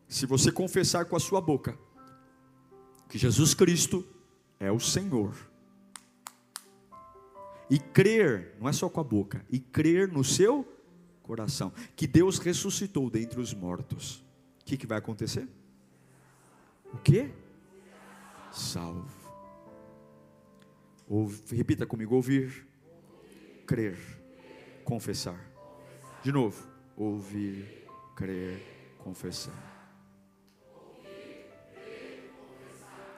Se 0.08 0.24
você 0.24 0.50
confessar 0.50 1.04
com 1.04 1.16
a 1.16 1.20
sua 1.20 1.40
boca 1.40 1.78
que 3.08 3.18
Jesus 3.18 3.54
Cristo 3.54 4.06
é 4.58 4.70
o 4.70 4.80
Senhor, 4.80 5.34
e 7.70 7.78
crer, 7.78 8.56
não 8.58 8.68
é 8.68 8.72
só 8.72 8.88
com 8.88 9.00
a 9.00 9.04
boca, 9.04 9.46
e 9.48 9.60
crer 9.60 10.08
no 10.10 10.24
seu 10.24 10.66
coração, 11.22 11.72
que 11.94 12.06
Deus 12.08 12.38
ressuscitou 12.38 13.08
dentre 13.08 13.40
os 13.40 13.54
mortos. 13.54 14.16
O 14.60 14.64
que, 14.64 14.76
que 14.76 14.86
vai 14.86 14.98
acontecer? 14.98 15.48
O 16.92 16.98
que? 16.98 17.30
Salvo. 18.50 19.08
Repita 21.48 21.86
comigo: 21.86 22.16
ouvir, 22.16 22.66
crer, 23.64 23.96
confessar. 24.84 25.40
De 26.24 26.32
novo: 26.32 26.68
ouvir, 26.96 27.86
crer, 28.16 28.96
confessar. 28.98 29.70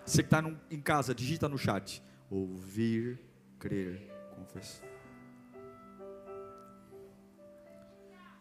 Você 0.04 0.22
que 0.22 0.26
está 0.26 0.44
em 0.70 0.80
casa, 0.80 1.14
digita 1.14 1.48
no 1.48 1.56
chat: 1.56 2.02
ouvir, 2.30 3.18
crer, 3.58 4.11
confessar. 4.42 4.86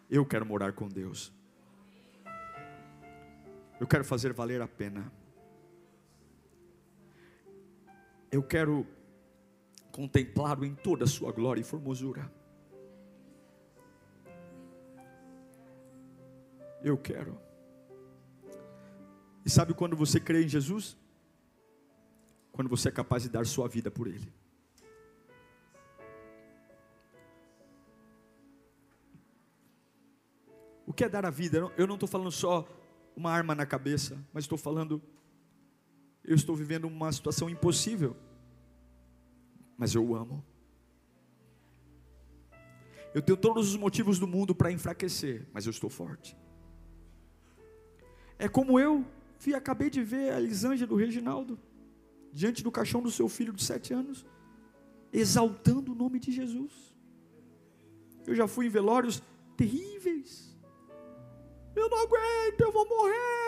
Eu 0.10 0.26
quero 0.26 0.46
morar 0.46 0.74
com 0.74 0.90
Deus. 0.90 1.32
Eu 3.80 3.88
quero 3.88 4.04
fazer 4.04 4.34
valer 4.34 4.62
a 4.62 4.68
pena. 4.68 5.12
Eu 8.32 8.44
quero 8.44 8.86
contemplá-lo 9.92 10.66
em 10.66 10.76
toda 10.76 11.06
a 11.06 11.08
sua 11.08 11.32
glória 11.32 11.62
e 11.62 11.64
formosura. 11.64 12.32
Eu 16.84 16.98
quero. 16.98 17.40
E 19.46 19.50
sabe 19.50 19.74
quando 19.74 19.96
você 19.96 20.20
crê 20.20 20.44
em 20.44 20.48
Jesus? 20.48 20.98
Quando 22.52 22.70
você 22.70 22.90
é 22.90 22.92
capaz 22.92 23.24
de 23.24 23.30
dar 23.30 23.46
sua 23.46 23.68
vida 23.68 23.90
por 23.90 24.08
Ele. 24.08 24.41
O 30.92 30.94
que 30.94 31.06
é 31.06 31.08
dar 31.08 31.26
a 31.26 31.30
vida? 31.30 31.72
Eu 31.78 31.88
não 31.88 31.94
estou 31.94 32.06
falando 32.06 32.30
só 32.34 32.68
uma 33.16 33.32
arma 33.32 33.56
na 33.56 33.66
cabeça, 33.66 34.18
mas 34.34 34.44
estou 34.44 34.58
falando, 34.58 35.02
eu 36.22 36.36
estou 36.36 36.54
vivendo 36.54 36.84
uma 36.84 37.10
situação 37.14 37.50
impossível, 37.50 38.14
mas 39.78 39.96
eu 39.96 40.06
o 40.06 40.14
amo. 40.14 40.44
Eu 43.14 43.22
tenho 43.22 43.38
todos 43.38 43.70
os 43.70 43.78
motivos 43.78 44.20
do 44.20 44.28
mundo 44.28 44.54
para 44.54 44.70
enfraquecer, 44.70 45.48
mas 45.54 45.66
eu 45.66 45.70
estou 45.70 45.90
forte. 45.90 46.36
É 48.38 48.50
como 48.50 48.78
eu 48.78 49.06
vi, 49.40 49.56
acabei 49.56 49.90
de 49.90 50.04
ver 50.04 50.34
a 50.34 50.42
Elisângela, 50.42 50.90
do 50.90 50.98
Reginaldo, 50.98 51.58
diante 52.34 52.62
do 52.62 52.70
caixão 52.70 53.02
do 53.02 53.10
seu 53.10 53.30
filho 53.30 53.54
de 53.54 53.64
sete 53.64 53.94
anos, 53.94 54.26
exaltando 55.14 55.94
o 55.94 55.96
nome 55.96 56.20
de 56.20 56.34
Jesus. 56.34 56.94
Eu 58.28 58.36
já 58.36 58.46
fui 58.46 58.66
em 58.66 58.70
velórios 58.70 59.24
terríveis, 59.56 60.51
eu 61.76 61.90
não 61.90 61.98
aguento, 62.00 62.60
eu 62.60 62.72
vou 62.72 62.88
morrer. 62.88 63.42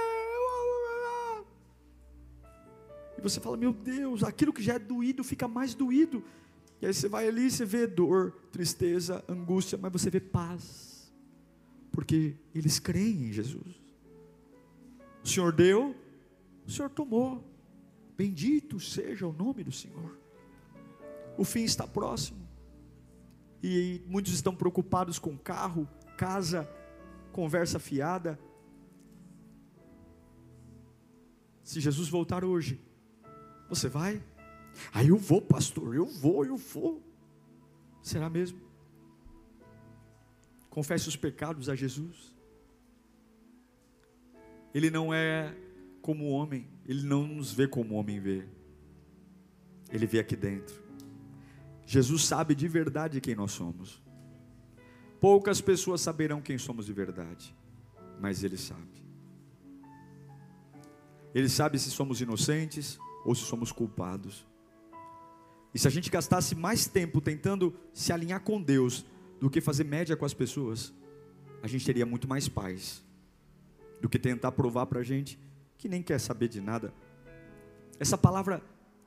E 3.17 3.21
você 3.21 3.39
fala, 3.39 3.57
meu 3.57 3.73
Deus, 3.73 4.23
aquilo 4.23 4.53
que 4.53 4.61
já 4.61 4.73
é 4.73 4.79
doído 4.79 5.23
fica 5.23 5.47
mais 5.47 5.73
doído. 5.73 6.23
E 6.81 6.85
aí 6.85 6.93
você 6.93 7.07
vai 7.07 7.27
ali, 7.27 7.49
você 7.49 7.65
vê 7.65 7.87
dor, 7.87 8.31
tristeza, 8.51 9.23
angústia, 9.27 9.77
mas 9.77 9.91
você 9.91 10.09
vê 10.09 10.19
paz. 10.19 11.13
Porque 11.91 12.35
eles 12.53 12.79
creem 12.79 13.27
em 13.27 13.31
Jesus. 13.31 13.81
O 15.23 15.27
Senhor 15.27 15.53
deu, 15.53 15.95
o 16.67 16.71
Senhor 16.71 16.89
tomou. 16.89 17.43
Bendito 18.17 18.79
seja 18.79 19.25
o 19.25 19.33
nome 19.33 19.63
do 19.63 19.71
Senhor. 19.71 20.17
O 21.37 21.45
fim 21.45 21.63
está 21.63 21.87
próximo. 21.87 22.47
E 23.63 24.01
muitos 24.05 24.33
estão 24.33 24.53
preocupados 24.53 25.17
com 25.17 25.37
carro, 25.37 25.87
casa, 26.17 26.69
conversa 27.33 27.79
fiada. 27.79 28.39
Se 31.63 31.81
Jesus 31.81 32.07
voltar 32.07 32.45
hoje, 32.45 32.79
você 33.67 33.89
vai? 33.89 34.23
Aí 34.93 35.05
ah, 35.07 35.09
eu 35.09 35.17
vou, 35.17 35.41
pastor, 35.41 35.95
eu 35.95 36.05
vou, 36.05 36.45
eu 36.45 36.55
vou. 36.55 37.03
Será 38.01 38.29
mesmo? 38.29 38.59
Confesse 40.69 41.07
os 41.07 41.15
pecados 41.15 41.69
a 41.69 41.75
Jesus. 41.75 42.33
Ele 44.73 44.89
não 44.89 45.13
é 45.13 45.55
como 46.01 46.25
o 46.25 46.29
homem, 46.31 46.67
ele 46.85 47.03
não 47.03 47.25
nos 47.25 47.51
vê 47.51 47.67
como 47.67 47.95
o 47.95 47.97
homem 47.97 48.19
vê. 48.19 48.45
Ele 49.91 50.05
vê 50.05 50.19
aqui 50.19 50.35
dentro. 50.35 50.81
Jesus 51.85 52.25
sabe 52.25 52.55
de 52.55 52.67
verdade 52.67 53.21
quem 53.21 53.35
nós 53.35 53.51
somos. 53.51 54.02
Poucas 55.23 55.61
pessoas 55.61 56.01
saberão 56.01 56.41
quem 56.41 56.57
somos 56.57 56.85
de 56.85 56.91
verdade, 56.91 57.55
mas 58.19 58.43
ele 58.43 58.57
sabe. 58.57 59.01
Ele 61.33 61.47
sabe 61.47 61.79
se 61.79 61.89
somos 61.91 62.19
inocentes 62.19 62.99
ou 63.23 63.33
se 63.33 63.43
somos 63.43 63.71
culpados. 63.71 64.45
E 65.73 65.79
se 65.79 65.87
a 65.87 65.91
gente 65.91 66.09
gastasse 66.09 66.55
mais 66.55 66.87
tempo 66.87 67.21
tentando 67.21 67.73
se 67.93 68.11
alinhar 68.11 68.41
com 68.41 68.61
Deus 68.61 69.05
do 69.39 69.49
que 69.49 69.61
fazer 69.61 69.85
média 69.85 70.17
com 70.17 70.25
as 70.25 70.33
pessoas, 70.33 70.91
a 71.61 71.67
gente 71.69 71.85
teria 71.85 72.05
muito 72.05 72.27
mais 72.27 72.49
paz 72.49 73.01
do 74.01 74.09
que 74.09 74.19
tentar 74.19 74.51
provar 74.51 74.87
para 74.87 74.99
a 74.99 75.03
gente 75.03 75.39
que 75.77 75.87
nem 75.87 76.03
quer 76.03 76.19
saber 76.19 76.49
de 76.49 76.59
nada. 76.59 76.93
Essa 77.97 78.17
palavra, 78.17 78.61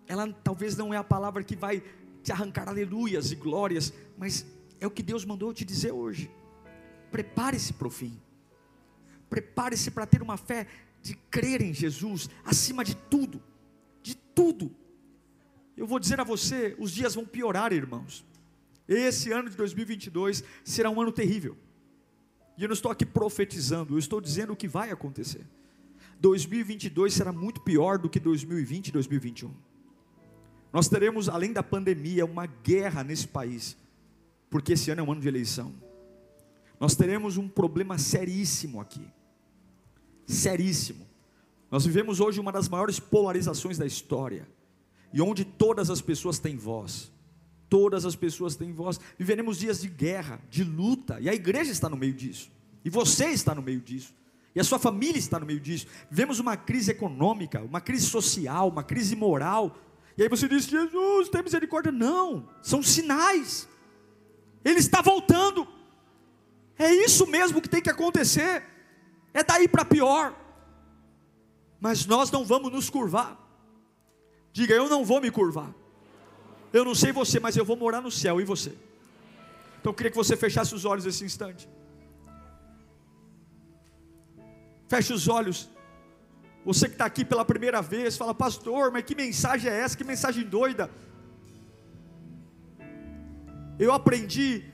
ela 0.09 0.33
talvez 0.43 0.79
não 0.79 0.95
é 0.95 0.97
a 0.97 1.05
palavra 1.05 1.45
que 1.45 1.55
vai 1.55 1.83
te 2.23 2.33
arrancar 2.33 2.71
aleluias 2.71 3.33
e 3.33 3.35
glórias, 3.35 3.93
mas 4.17 4.47
é 4.81 4.87
o 4.87 4.91
que 4.91 5.03
Deus 5.03 5.25
mandou 5.25 5.53
te 5.53 5.65
dizer 5.65 5.93
hoje. 5.93 6.31
Prepare-se 7.11 7.73
para 7.73 7.89
o 7.89 7.91
fim. 7.91 8.21
Prepare-se 9.29 9.91
para 9.91 10.07
ter 10.07 10.23
uma 10.23 10.37
fé 10.37 10.67
de 11.03 11.15
crer 11.31 11.63
em 11.63 11.73
Jesus 11.73 12.29
acima 12.45 12.85
de 12.85 12.97
tudo, 12.97 13.43
de 14.03 14.17
tudo. 14.17 14.75
Eu 15.77 15.87
vou 15.87 15.99
dizer 15.99 16.21
a 16.21 16.25
você, 16.25 16.75
os 16.79 16.91
dias 16.91 17.15
vão 17.15 17.25
piorar, 17.25 17.73
irmãos. 17.73 18.25
Esse 18.89 19.33
ano 19.33 19.51
de 19.51 19.57
2022 19.57 20.45
será 20.65 20.91
um 20.91 21.01
ano 21.01 21.13
terrível. 21.13 21.57
E 22.57 22.63
eu 22.63 22.69
não 22.69 22.75
estou 22.75 22.91
aqui 22.91 23.05
profetizando, 23.05 23.95
eu 23.95 23.99
estou 23.99 24.21
dizendo 24.21 24.53
o 24.53 24.57
que 24.57 24.67
vai 24.67 24.91
acontecer. 24.91 25.47
2022 26.21 27.13
será 27.13 27.33
muito 27.33 27.61
pior 27.61 27.99
do 27.99 28.09
que 28.09 28.19
2020 28.19 28.89
e 28.89 28.93
2021. 28.93 29.53
Nós 30.73 30.89
teremos, 30.89 31.29
além 31.29 31.53
da 31.53 31.63
pandemia, 31.63 32.25
uma 32.25 32.47
guerra 32.47 33.05
nesse 33.05 33.29
país, 33.29 33.77
porque 34.57 34.73
esse 34.73 34.91
ano 34.91 35.03
é 35.03 35.05
um 35.05 35.13
ano 35.13 35.21
de 35.21 35.29
eleição. 35.29 35.71
Nós 36.81 36.97
teremos 36.97 37.37
um 37.37 37.47
problema 37.47 37.99
seríssimo 37.99 38.81
aqui. 38.81 39.07
Seríssimo. 40.27 41.07
Nós 41.71 41.85
vivemos 41.85 42.21
hoje 42.21 42.41
uma 42.41 42.51
das 42.51 42.67
maiores 42.67 42.99
polarizações 42.99 43.77
da 43.77 43.85
história, 43.85 44.49
e 45.13 45.21
onde 45.21 45.45
todas 45.45 45.91
as 45.91 46.01
pessoas 46.01 46.39
têm 46.39 46.57
voz. 46.57 47.13
Todas 47.69 48.07
as 48.07 48.17
pessoas 48.17 48.57
têm 48.57 48.73
voz. 48.73 48.99
Viveremos 49.19 49.59
dias 49.59 49.83
de 49.83 49.89
guerra, 49.89 50.41
de 50.49 50.65
luta, 50.65 51.21
e 51.21 51.29
a 51.29 51.35
igreja 51.35 51.71
está 51.71 51.91
no 51.91 51.97
meio 51.99 52.15
disso. 52.15 52.51
E 52.83 52.89
você 52.89 53.27
está 53.27 53.55
no 53.55 53.61
meio 53.61 53.83
disso. 53.83 54.15
E 54.55 54.61
a 54.61 54.65
sua 54.65 54.79
família 54.79 55.19
está 55.19 55.39
no 55.39 55.45
meio 55.45 55.61
disso. 55.61 55.87
Vivemos 56.09 56.41
uma 56.41 56.57
crise 56.57 56.93
econômica, 56.93 57.61
uma 57.61 57.83
crise 57.83 58.07
social, 58.07 58.71
uma 58.71 58.83
crise 58.83 59.15
moral. 59.15 59.77
E 60.17 60.23
aí 60.23 60.31
você 60.31 60.49
diz: 60.49 60.65
Jesus, 60.65 61.29
tem 61.29 61.43
misericórdia. 61.43 61.93
Não, 61.93 62.49
são 62.63 62.83
sinais. 62.83 63.69
Ele 64.67 64.81
está 64.81 65.01
voltando. 65.01 65.65
É 66.77 66.93
isso 66.93 67.25
mesmo 67.25 67.63
que 67.63 67.69
tem 67.69 67.81
que 67.81 67.89
acontecer. 67.89 68.65
É 69.33 69.45
daí 69.45 69.69
para 69.69 69.85
pior. 69.85 70.35
Mas 71.81 72.05
nós 72.05 72.33
não 72.33 72.45
vamos 72.45 72.73
nos 72.73 72.91
curvar. 72.91 73.39
Diga, 74.53 74.75
eu 74.75 74.89
não 74.89 75.05
vou 75.05 75.21
me 75.21 75.31
curvar. 75.31 75.73
Eu 76.73 76.85
não 76.85 76.97
sei 76.97 77.13
você, 77.13 77.39
mas 77.39 77.57
eu 77.57 77.65
vou 77.65 77.77
morar 77.77 78.01
no 78.01 78.11
céu 78.11 78.41
e 78.41 78.45
você. 78.45 78.71
Então 79.79 79.93
eu 79.93 79.95
queria 79.95 80.11
que 80.11 80.17
você 80.17 80.37
fechasse 80.37 80.75
os 80.75 80.85
olhos 80.85 81.05
nesse 81.05 81.25
instante. 81.25 81.69
Feche 84.89 85.13
os 85.13 85.29
olhos. 85.29 85.71
Você 86.65 86.89
que 86.89 86.95
está 86.95 87.05
aqui 87.05 87.25
pela 87.25 87.45
primeira 87.45 87.81
vez, 87.81 88.17
fala, 88.17 88.35
pastor, 88.35 88.91
mas 88.91 89.05
que 89.05 89.15
mensagem 89.15 89.71
é 89.71 89.79
essa? 89.79 89.97
Que 89.97 90.03
mensagem 90.03 90.45
doida. 90.45 90.91
Eu 93.79 93.93
aprendi 93.93 94.65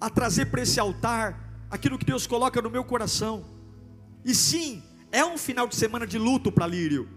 a 0.00 0.10
trazer 0.10 0.46
para 0.46 0.62
esse 0.62 0.80
altar 0.80 1.66
aquilo 1.70 1.98
que 1.98 2.04
Deus 2.04 2.26
coloca 2.26 2.60
no 2.60 2.70
meu 2.70 2.84
coração. 2.84 3.44
E 4.24 4.34
sim, 4.34 4.82
é 5.10 5.24
um 5.24 5.38
final 5.38 5.66
de 5.66 5.76
semana 5.76 6.06
de 6.06 6.18
luto 6.18 6.50
para 6.50 6.66
Lírio. 6.66 7.08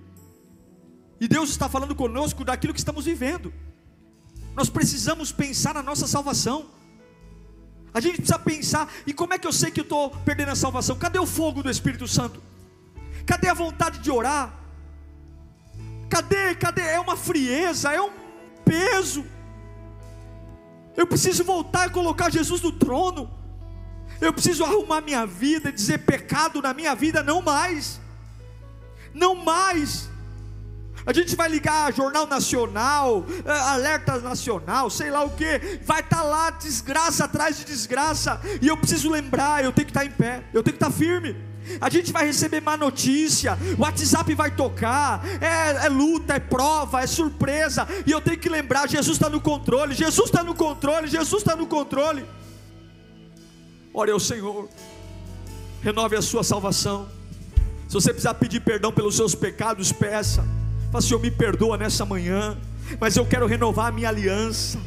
E 1.20 1.28
Deus 1.28 1.50
está 1.50 1.68
falando 1.68 1.96
conosco 1.96 2.44
daquilo 2.44 2.74
que 2.74 2.80
estamos 2.80 3.06
vivendo. 3.06 3.54
Nós 4.56 4.70
precisamos 4.70 5.32
pensar 5.32 5.74
na 5.74 5.82
nossa 5.82 6.08
salvação. 6.08 6.70
A 7.94 8.00
gente 8.00 8.18
precisa 8.18 8.38
pensar, 8.38 8.92
e 9.08 9.14
como 9.14 9.34
é 9.34 9.40
que 9.40 9.48
eu 9.48 9.54
sei 9.54 9.72
que 9.72 9.80
eu 9.80 9.84
estou 9.84 10.10
perdendo 10.10 10.52
a 10.52 10.56
salvação? 10.56 10.98
Cadê 10.98 11.18
o 11.18 11.26
fogo 11.26 11.64
do 11.64 11.70
Espírito 11.70 12.08
Santo? 12.08 12.44
Cadê 13.26 13.48
a 13.48 13.54
vontade 13.54 14.00
de 14.00 14.12
orar? 14.12 14.54
Cadê? 16.10 16.56
Cadê? 16.56 16.82
É 16.82 17.00
uma 17.00 17.16
frieza, 17.16 17.94
é 17.94 18.02
um 18.02 18.12
peso. 18.66 19.26
Eu 20.96 21.06
preciso 21.06 21.44
voltar 21.44 21.88
e 21.88 21.92
colocar 21.92 22.32
Jesus 22.32 22.62
no 22.62 22.72
trono. 22.72 23.30
Eu 24.22 24.32
preciso 24.32 24.64
arrumar 24.64 25.02
minha 25.02 25.26
vida, 25.26 25.72
dizer 25.72 26.00
pecado 26.00 26.62
na 26.62 26.74
minha 26.74 26.96
vida, 26.96 27.22
não 27.22 27.42
mais. 27.42 28.00
Não 29.14 29.36
mais. 29.36 30.10
A 31.06 31.14
gente 31.14 31.36
vai 31.36 31.48
ligar 31.48 31.94
Jornal 31.94 32.26
Nacional, 32.26 33.26
eh, 33.46 33.52
Alerta 33.52 34.18
Nacional, 34.20 34.90
sei 34.90 35.12
lá 35.12 35.24
o 35.24 35.30
que, 35.30 35.80
vai 35.84 36.00
estar 36.00 36.18
tá 36.18 36.24
lá 36.24 36.50
desgraça 36.50 37.26
atrás 37.26 37.58
de 37.58 37.66
desgraça, 37.66 38.42
e 38.60 38.68
eu 38.68 38.76
preciso 38.76 39.12
lembrar, 39.12 39.64
eu 39.64 39.72
tenho 39.72 39.86
que 39.86 39.92
estar 39.92 40.00
tá 40.00 40.06
em 40.06 40.12
pé, 40.12 40.44
eu 40.52 40.64
tenho 40.64 40.76
que 40.76 40.84
estar 40.84 40.92
tá 40.92 40.92
firme. 40.92 41.36
A 41.80 41.90
gente 41.90 42.12
vai 42.12 42.26
receber 42.26 42.62
má 42.62 42.78
notícia, 42.78 43.58
o 43.78 43.82
WhatsApp 43.82 44.34
vai 44.34 44.52
tocar, 44.52 45.24
é, 45.42 45.86
é 45.86 45.90
luta, 45.90 46.36
é 46.36 46.40
prova, 46.40 47.02
é 47.02 47.08
surpresa, 47.08 47.88
e 48.06 48.12
eu 48.12 48.22
tenho 48.22 48.38
que 48.38 48.50
lembrar: 48.50 48.88
Jesus 48.88 49.18
está 49.18 49.30
no 49.30 49.42
controle, 49.42 49.94
Jesus 49.94 50.28
está 50.28 50.44
no 50.44 50.54
controle, 50.54 51.08
Jesus 51.08 51.42
está 51.42 51.56
no 51.56 51.68
controle. 51.68 52.26
Ore 53.94 54.12
ao 54.12 54.20
Senhor, 54.20 54.70
renove 55.82 56.16
a 56.16 56.22
sua 56.22 56.44
salvação. 56.44 57.08
Se 57.88 57.94
você 57.94 58.10
precisar 58.10 58.34
pedir 58.36 58.62
perdão 58.62 58.92
pelos 58.92 59.16
seus 59.16 59.36
pecados, 59.36 59.92
peça. 59.92 60.44
Fala, 60.92 61.02
Senhor, 61.02 61.20
me 61.20 61.32
perdoa 61.32 61.78
nessa 61.78 62.06
manhã, 62.06 62.58
mas 63.00 63.16
eu 63.16 63.26
quero 63.26 63.46
renovar 63.46 63.88
a 63.88 63.92
minha 63.92 64.10
aliança. 64.10 64.80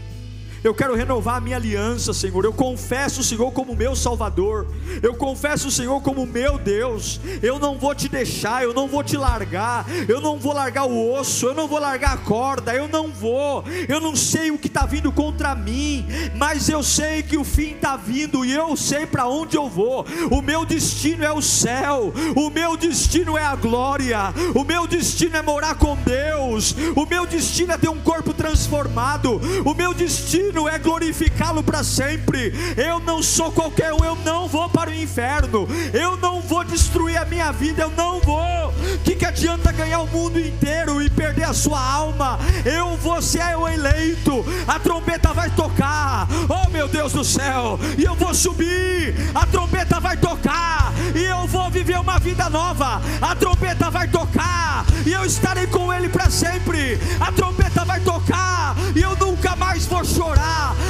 Eu 0.62 0.74
quero 0.74 0.94
renovar 0.94 1.36
a 1.36 1.40
minha 1.40 1.56
aliança, 1.56 2.12
Senhor. 2.12 2.44
Eu 2.44 2.52
confesso 2.52 3.20
o 3.20 3.24
Senhor 3.24 3.50
como 3.52 3.76
meu 3.76 3.94
Salvador. 3.94 4.66
Eu 5.02 5.14
confesso 5.14 5.68
o 5.68 5.70
Senhor 5.70 6.00
como 6.02 6.26
meu 6.26 6.58
Deus. 6.58 7.20
Eu 7.40 7.58
não 7.58 7.78
vou 7.78 7.94
te 7.94 8.08
deixar, 8.08 8.64
eu 8.64 8.74
não 8.74 8.88
vou 8.88 9.04
te 9.04 9.16
largar. 9.16 9.86
Eu 10.08 10.20
não 10.20 10.38
vou 10.38 10.52
largar 10.52 10.84
o 10.84 11.12
osso, 11.12 11.46
eu 11.46 11.54
não 11.54 11.68
vou 11.68 11.78
largar 11.78 12.14
a 12.14 12.16
corda. 12.18 12.74
Eu 12.74 12.88
não 12.88 13.12
vou. 13.12 13.64
Eu 13.88 14.00
não 14.00 14.16
sei 14.16 14.50
o 14.50 14.58
que 14.58 14.66
está 14.66 14.84
vindo 14.84 15.12
contra 15.12 15.54
mim, 15.54 16.06
mas 16.34 16.68
eu 16.68 16.82
sei 16.82 17.22
que 17.22 17.36
o 17.36 17.44
fim 17.44 17.74
está 17.74 17.96
vindo 17.96 18.44
e 18.44 18.52
eu 18.52 18.76
sei 18.76 19.06
para 19.06 19.28
onde 19.28 19.56
eu 19.56 19.68
vou. 19.68 20.04
O 20.30 20.42
meu 20.42 20.64
destino 20.64 21.24
é 21.24 21.32
o 21.32 21.40
céu. 21.40 22.12
O 22.34 22.50
meu 22.50 22.76
destino 22.76 23.38
é 23.38 23.44
a 23.44 23.54
glória. 23.54 24.34
O 24.54 24.64
meu 24.64 24.86
destino 24.86 25.36
é 25.36 25.42
morar 25.42 25.76
com 25.76 25.96
Deus. 25.96 26.74
O 26.96 27.06
meu 27.06 27.26
destino 27.26 27.72
é 27.72 27.78
ter 27.78 27.88
um 27.88 28.00
corpo 28.00 28.34
transformado. 28.34 29.40
O 29.64 29.74
meu 29.74 29.94
destino 29.94 30.47
destino 30.48 30.68
é 30.68 30.78
glorificá-lo 30.78 31.62
para 31.62 31.84
sempre. 31.84 32.52
Eu 32.76 33.00
não 33.00 33.22
sou 33.22 33.52
qualquer 33.52 33.92
um, 33.92 34.04
eu 34.04 34.16
não 34.24 34.48
vou 34.48 34.68
para 34.68 34.90
o 34.90 34.94
inferno, 34.94 35.68
eu 35.92 36.16
não 36.16 36.40
vou 36.40 36.64
destruir 36.64 37.16
a 37.18 37.24
minha 37.24 37.52
vida, 37.52 37.82
eu 37.82 37.90
não 37.90 38.20
vou. 38.20 38.38
O 38.38 38.98
que, 39.04 39.14
que 39.14 39.24
adianta 39.24 39.72
ganhar 39.72 40.00
o 40.00 40.06
mundo 40.06 40.38
inteiro 40.38 41.02
e 41.02 41.10
perder 41.10 41.44
a 41.44 41.52
sua 41.52 41.80
alma? 41.80 42.38
Eu 42.64 42.96
vou 42.96 43.20
ser 43.20 43.56
o 43.56 43.68
eleito, 43.68 44.44
a 44.66 44.78
trombeta 44.78 45.32
vai 45.32 45.50
tocar, 45.50 46.26
oh 46.48 46.68
meu 46.70 46.88
Deus 46.88 47.12
do 47.12 47.24
céu, 47.24 47.78
e 47.96 48.04
eu 48.04 48.14
vou 48.14 48.34
subir, 48.34 49.14
a 49.34 49.46
trombeta 49.46 50.00
vai 50.00 50.16
tocar, 50.16 50.92
e 51.14 51.24
eu 51.24 51.46
vou 51.46 51.70
viver 51.70 51.98
uma 51.98 52.18
vida 52.18 52.48
nova, 52.48 53.00
a 53.20 53.34
trombeta 53.34 53.90
vai 53.90 54.08
tocar, 54.08 54.84
e 55.06 55.12
eu 55.12 55.24
estarei 55.24 55.66
com 55.66 55.92
Ele 55.92 56.08
para 56.08 56.30
sempre, 56.30 56.98
a 57.20 57.30
trombeta 57.32 57.84
vai 57.84 58.00
tocar, 58.00 58.76
e 58.94 59.02
eu 59.02 59.16
nunca 59.16 59.54
mais 59.56 59.84
vou 59.86 60.04
chorar 60.04 60.37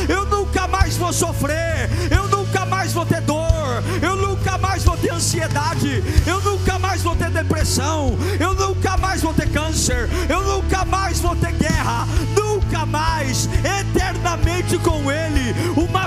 eu 0.09 0.25
nunca 0.27 0.67
mais 0.67 0.97
vou 0.97 1.13
sofrer, 1.13 1.89
eu 2.11 2.29
nunca 2.29 2.65
mais 2.67 2.93
vou 2.93 3.05
ter 3.05 3.21
dor, 3.23 3.83
eu 4.03 4.17
nunca 4.17 4.59
mais 4.59 4.85
vou 4.85 4.97
ter 4.97 5.13
ansiedade, 5.13 6.03
eu 6.27 6.41
nunca 6.41 6.79
mais 6.79 7.03
vou 7.03 7.15
ter 7.15 7.31
depressão, 7.31 8.17
eu 8.39 8.55
nunca 8.55 8.97
mais 8.97 9.21
vou 9.23 9.35
ter 9.35 9.49
câncer, 9.51 10.09
eu 10.29 10.43
nunca 10.43 10.85
mais 10.85 11.21
vou 11.21 11.37
ter 11.37 11.53
guerra, 11.53 12.07
nunca 12.37 12.87
mais, 12.87 13.49
eternamente 13.65 14.79
com 14.79 15.11
Ele, 15.11 15.55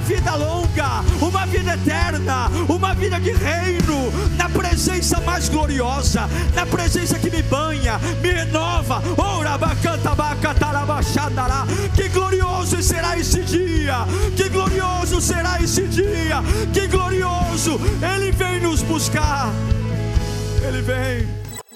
uma 0.02 0.08
vida 0.08 0.36
longa, 0.36 1.04
uma 1.22 1.46
vida 1.46 1.74
eterna, 1.76 2.50
uma 2.68 2.94
vida 2.96 3.20
de 3.20 3.32
reino, 3.34 4.12
na 4.36 4.50
presença 4.50 5.20
mais 5.20 5.48
gloriosa, 5.48 6.28
na 6.56 6.66
presença 6.66 7.20
que 7.20 7.30
me 7.30 7.44
banha, 7.44 8.00
me 8.20 8.32
renova, 8.32 9.02
Que 11.96 12.10
glorioso 12.10 12.82
será 12.82 13.18
esse 13.20 13.44
dia! 13.44 13.98
Que 14.36 14.50
glorioso 14.50 15.22
será 15.22 15.62
esse 15.62 15.84
dia! 15.88 16.42
Que 16.74 16.88
glorioso! 16.88 17.80
Ele 18.02 18.32
vem 18.32 18.60
nos 18.60 18.82
buscar. 18.82 19.52
Ele 20.68 20.82
vem. 20.82 21.51